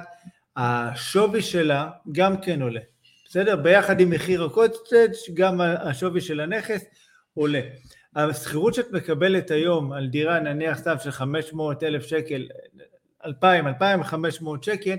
השווי 0.55 1.41
שלה 1.41 1.89
גם 2.11 2.41
כן 2.41 2.61
עולה, 2.61 2.79
בסדר? 3.25 3.55
ביחד 3.55 3.99
עם 3.99 4.09
מחיר 4.09 4.43
הקוטג' 4.43 5.11
גם 5.33 5.61
השווי 5.61 6.21
של 6.21 6.39
הנכס 6.39 6.81
עולה. 7.33 7.61
השכירות 8.15 8.73
שאת 8.73 8.91
מקבלת 8.91 9.51
היום 9.51 9.91
על 9.93 10.07
דירה 10.07 10.39
נניח 10.39 10.77
סתם 10.77 10.95
של 11.03 11.11
500 11.11 11.83
אלף 11.83 12.05
שקל, 12.05 12.47
2,000, 13.25 13.67
2,500 13.67 14.63
שקל, 14.63 14.95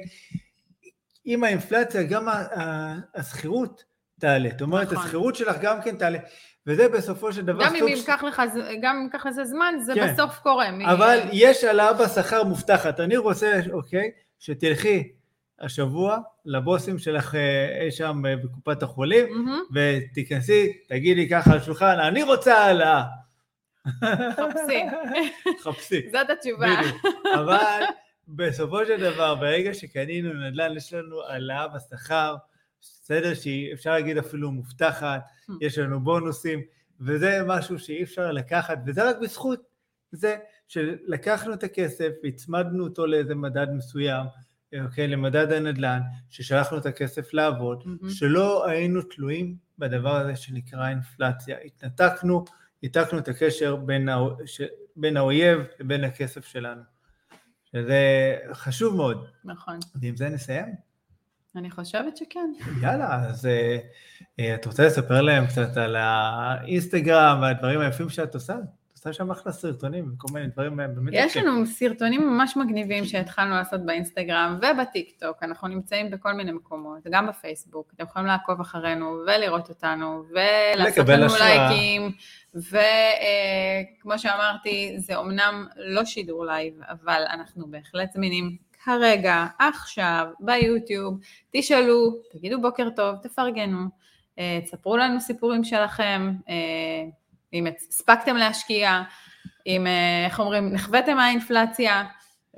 עם 1.24 1.44
האינפלציה 1.44 2.02
גם 2.02 2.28
השכירות 3.14 3.84
תעלה, 4.20 4.48
זאת 4.52 4.62
אומרת 4.62 4.92
נכון. 4.92 4.98
השכירות 5.04 5.34
שלך 5.36 5.56
גם 5.60 5.82
כן 5.82 5.96
תעלה, 5.96 6.18
וזה 6.66 6.88
בסופו 6.88 7.32
של 7.32 7.44
דבר 7.44 7.64
גם 7.64 7.74
אם 7.76 7.88
ייקח 7.88 8.22
לך, 8.22 8.42
גם 8.82 8.96
אם 8.96 9.02
ייקח 9.04 9.26
לזה 9.26 9.44
זמן, 9.44 9.74
זה 9.86 9.94
כן. 9.94 10.12
בסוף 10.14 10.38
קורה. 10.38 10.70
מ- 10.70 10.86
אבל 10.86 11.18
יש 11.32 11.64
העלאה 11.64 11.92
בשכר 11.92 12.44
מובטחת. 12.44 13.00
אני 13.00 13.16
רוצה, 13.16 13.60
אוקיי, 13.72 14.10
שתלכי 14.38 15.12
השבוע 15.60 16.18
לבוסים 16.44 16.98
שלך 16.98 17.34
אה, 17.34 17.80
אי 17.80 17.90
שם 17.90 18.26
אה, 18.26 18.36
בקופת 18.36 18.82
החולים, 18.82 19.24
מהמם. 19.30 19.60
ותיכנסי, 19.74 20.72
תגידי 20.88 21.28
ככה 21.28 21.52
על 21.52 21.58
השולחן, 21.58 21.98
אני 21.98 22.22
רוצה 22.22 22.54
העלאה. 22.58 23.04
חפשי. 24.36 24.82
חפשי. 25.64 26.10
זאת 26.12 26.30
התשובה. 26.30 26.66
בדיוק. 26.66 27.16
אבל 27.34 27.82
בסופו 28.28 28.86
של 28.86 29.00
דבר, 29.00 29.34
ברגע 29.34 29.74
שקנינו 29.74 30.32
נדל"ן, 30.32 30.76
יש 30.76 30.92
לנו 30.92 31.22
העלאה 31.22 31.68
בשכר, 31.68 32.36
בסדר 32.80 33.34
שאפשר 33.34 33.90
להגיד 33.90 34.18
אפילו 34.18 34.50
מובטחת. 34.50 35.20
יש 35.60 35.78
לנו 35.78 36.00
בונוסים, 36.00 36.62
וזה 37.00 37.40
משהו 37.46 37.78
שאי 37.78 38.02
אפשר 38.02 38.32
לקחת, 38.32 38.78
וזה 38.86 39.08
רק 39.08 39.16
בזכות 39.18 39.60
זה 40.12 40.36
שלקחנו 40.68 41.54
את 41.54 41.62
הכסף, 41.64 42.10
הצמדנו 42.24 42.84
אותו 42.84 43.06
לאיזה 43.06 43.34
מדד 43.34 43.66
מסוים, 43.70 44.26
אוקיי, 44.84 45.08
למדד 45.08 45.52
הנדל"ן, 45.52 46.00
ששלחנו 46.30 46.78
את 46.78 46.86
הכסף 46.86 47.34
לעבוד, 47.34 47.82
מהמם. 47.86 48.10
שלא 48.10 48.66
היינו 48.68 49.02
תלויים 49.02 49.56
בדבר 49.78 50.16
הזה 50.16 50.36
שנקרא 50.36 50.88
אינפלציה. 50.88 51.56
התנתקנו, 51.64 52.44
ניתקנו 52.82 53.18
את 53.18 53.28
הקשר 53.28 53.76
בין, 53.76 54.08
האו- 54.08 54.36
ש... 54.46 54.60
בין 54.96 55.16
האויב 55.16 55.60
לבין 55.80 56.04
הכסף 56.04 56.44
שלנו. 56.46 56.82
שזה 57.72 58.00
חשוב 58.52 58.96
מאוד. 58.96 59.26
נכון. 59.44 59.78
ועם 59.94 60.16
זה 60.16 60.28
נסיים? 60.28 60.74
אני 61.56 61.70
חושבת 61.70 62.16
שכן. 62.16 62.52
יאללה, 62.82 63.14
אז 63.24 63.46
אה, 63.46 63.78
אה, 64.40 64.54
את 64.54 64.66
רוצה 64.66 64.86
לספר 64.86 65.20
להם 65.20 65.46
קצת 65.46 65.76
על 65.76 65.96
האינסטגרם 65.96 67.38
והדברים 67.42 67.80
היפים 67.80 68.08
שאת 68.08 68.34
עושה? 68.34 68.56
עושה 69.08 69.18
שם 69.18 69.30
אחלה 69.30 69.52
סרטונים 69.52 70.12
וכל 70.14 70.28
מיני 70.32 70.46
דברים 70.46 70.80
אה, 70.80 70.88
באמת 70.88 71.12
יש. 71.16 71.36
לנו 71.36 71.66
סרטונים 71.66 72.28
ממש 72.28 72.56
מגניבים 72.56 73.04
שהתחלנו 73.04 73.54
לעשות 73.54 73.80
באינסטגרם 73.86 74.58
ובטיק 74.58 75.10
טוק, 75.20 75.42
אנחנו 75.42 75.68
נמצאים 75.68 76.10
בכל 76.10 76.32
מיני 76.32 76.52
מקומות, 76.52 77.06
גם 77.10 77.26
בפייסבוק, 77.26 77.92
אתם 77.94 78.04
יכולים 78.04 78.26
לעקוב 78.26 78.60
אחרינו 78.60 79.16
ולראות 79.26 79.68
אותנו 79.68 80.24
ולעשות 80.30 81.08
לנו 81.08 81.24
השראה. 81.24 81.70
לייקים, 81.70 82.12
וכמו 82.54 84.18
שאמרתי, 84.18 84.94
זה 84.98 85.16
אומנם 85.16 85.66
לא 85.76 86.04
שידור 86.04 86.44
לייב, 86.44 86.74
אבל 86.88 87.22
אנחנו 87.30 87.70
בהחלט 87.70 88.12
זמינים 88.12 88.56
כרגע, 88.84 89.46
עכשיו, 89.58 90.26
ביוטיוב, 90.40 91.18
תשאלו, 91.50 92.14
תגידו 92.32 92.60
בוקר 92.60 92.88
טוב, 92.96 93.16
תפרגנו, 93.22 93.78
אה, 94.38 94.58
תספרו 94.64 94.96
לנו 94.96 95.20
סיפורים 95.20 95.64
שלכם, 95.64 96.32
אה, 96.48 97.04
אם 97.52 97.66
הספקתם 97.66 98.36
להשקיע, 98.36 99.02
אם, 99.66 99.86
אה, 99.86 100.24
איך 100.24 100.40
אומרים, 100.40 100.72
נכוויתם 100.72 101.16
מהאינפלציה, 101.16 102.04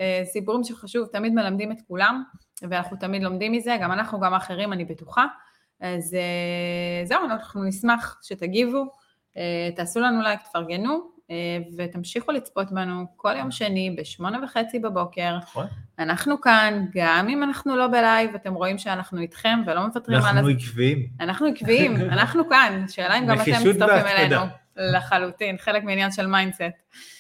אה, 0.01 0.23
סיפורים 0.25 0.65
שחשוב, 0.65 1.07
תמיד 1.13 1.35
מלמדים 1.35 1.73
את 1.73 1.79
כולם, 1.89 2.23
ואנחנו 2.63 2.97
תמיד 2.97 3.23
לומדים 3.23 3.53
מזה, 3.53 3.77
גם 3.81 3.93
אנחנו, 3.93 4.21
גם 4.21 4.35
האחרים, 4.35 4.73
אני 4.73 4.85
בטוחה. 4.85 5.27
אז 5.81 6.15
אה, 6.15 7.05
זהו, 7.05 7.25
אנחנו 7.25 7.65
נשמח 7.65 8.21
שתגיבו, 8.23 8.85
תעשו 9.77 10.01
לנו 10.01 10.23
לייק, 10.23 10.41
תפרגנו, 10.43 11.11
ותמשיכו 11.79 12.33
לצפות 12.33 12.73
בנו 12.73 13.07
כל 13.17 13.37
יום 13.37 13.51
שני 13.51 13.97
בשמונה 13.99 14.39
וחצי 14.45 14.79
בבוקר. 14.79 15.37
נכון. 15.37 15.67
אנחנו 15.99 16.41
כאן, 16.41 16.85
גם 16.95 17.29
אם 17.29 17.43
אנחנו 17.43 17.77
לא 17.77 17.87
בלייב, 17.87 18.35
אתם 18.35 18.55
רואים 18.55 18.79
שאנחנו 18.79 19.21
איתכם 19.21 19.59
ולא 19.67 19.87
מוותרים 19.87 20.19
על... 20.19 20.25
אנחנו 20.25 20.49
עקביים. 20.49 21.07
אנחנו 21.21 21.47
עקביים, 21.47 21.97
אנחנו 21.97 22.49
כאן, 22.49 22.85
שאלה 22.89 23.19
אם 23.19 23.27
גם 23.27 23.41
אתם 23.41 23.69
מצטרפים. 23.71 24.07
אלינו. 24.07 24.41
לחלוטין, 24.79 25.59
חלק 25.59 25.85
מעניין 25.85 26.13
של 26.13 26.27
mindset. 26.27 26.63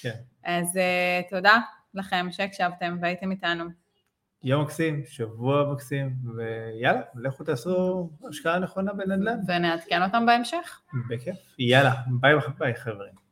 כן. 0.00 0.14
אז 0.44 0.76
uh, 0.76 1.30
תודה 1.30 1.58
לכם 1.94 2.26
שהקשבתם 2.30 2.98
והייתם 3.00 3.30
איתנו. 3.30 3.64
יום 4.42 4.62
מקסים, 4.62 5.02
שבוע 5.06 5.72
מקסים, 5.72 6.16
ויאללה, 6.36 7.00
לכו 7.14 7.44
תעשו 7.44 8.10
השקעה 8.28 8.58
נכונה 8.58 8.92
בנדל"ן. 8.92 9.38
ונעדכן 9.48 10.02
אותם 10.02 10.26
בהמשך. 10.26 10.80
בכיף. 11.10 11.36
יאללה, 11.58 11.94
ביי 12.20 12.34
ביי 12.58 12.74
חברים. 12.74 13.27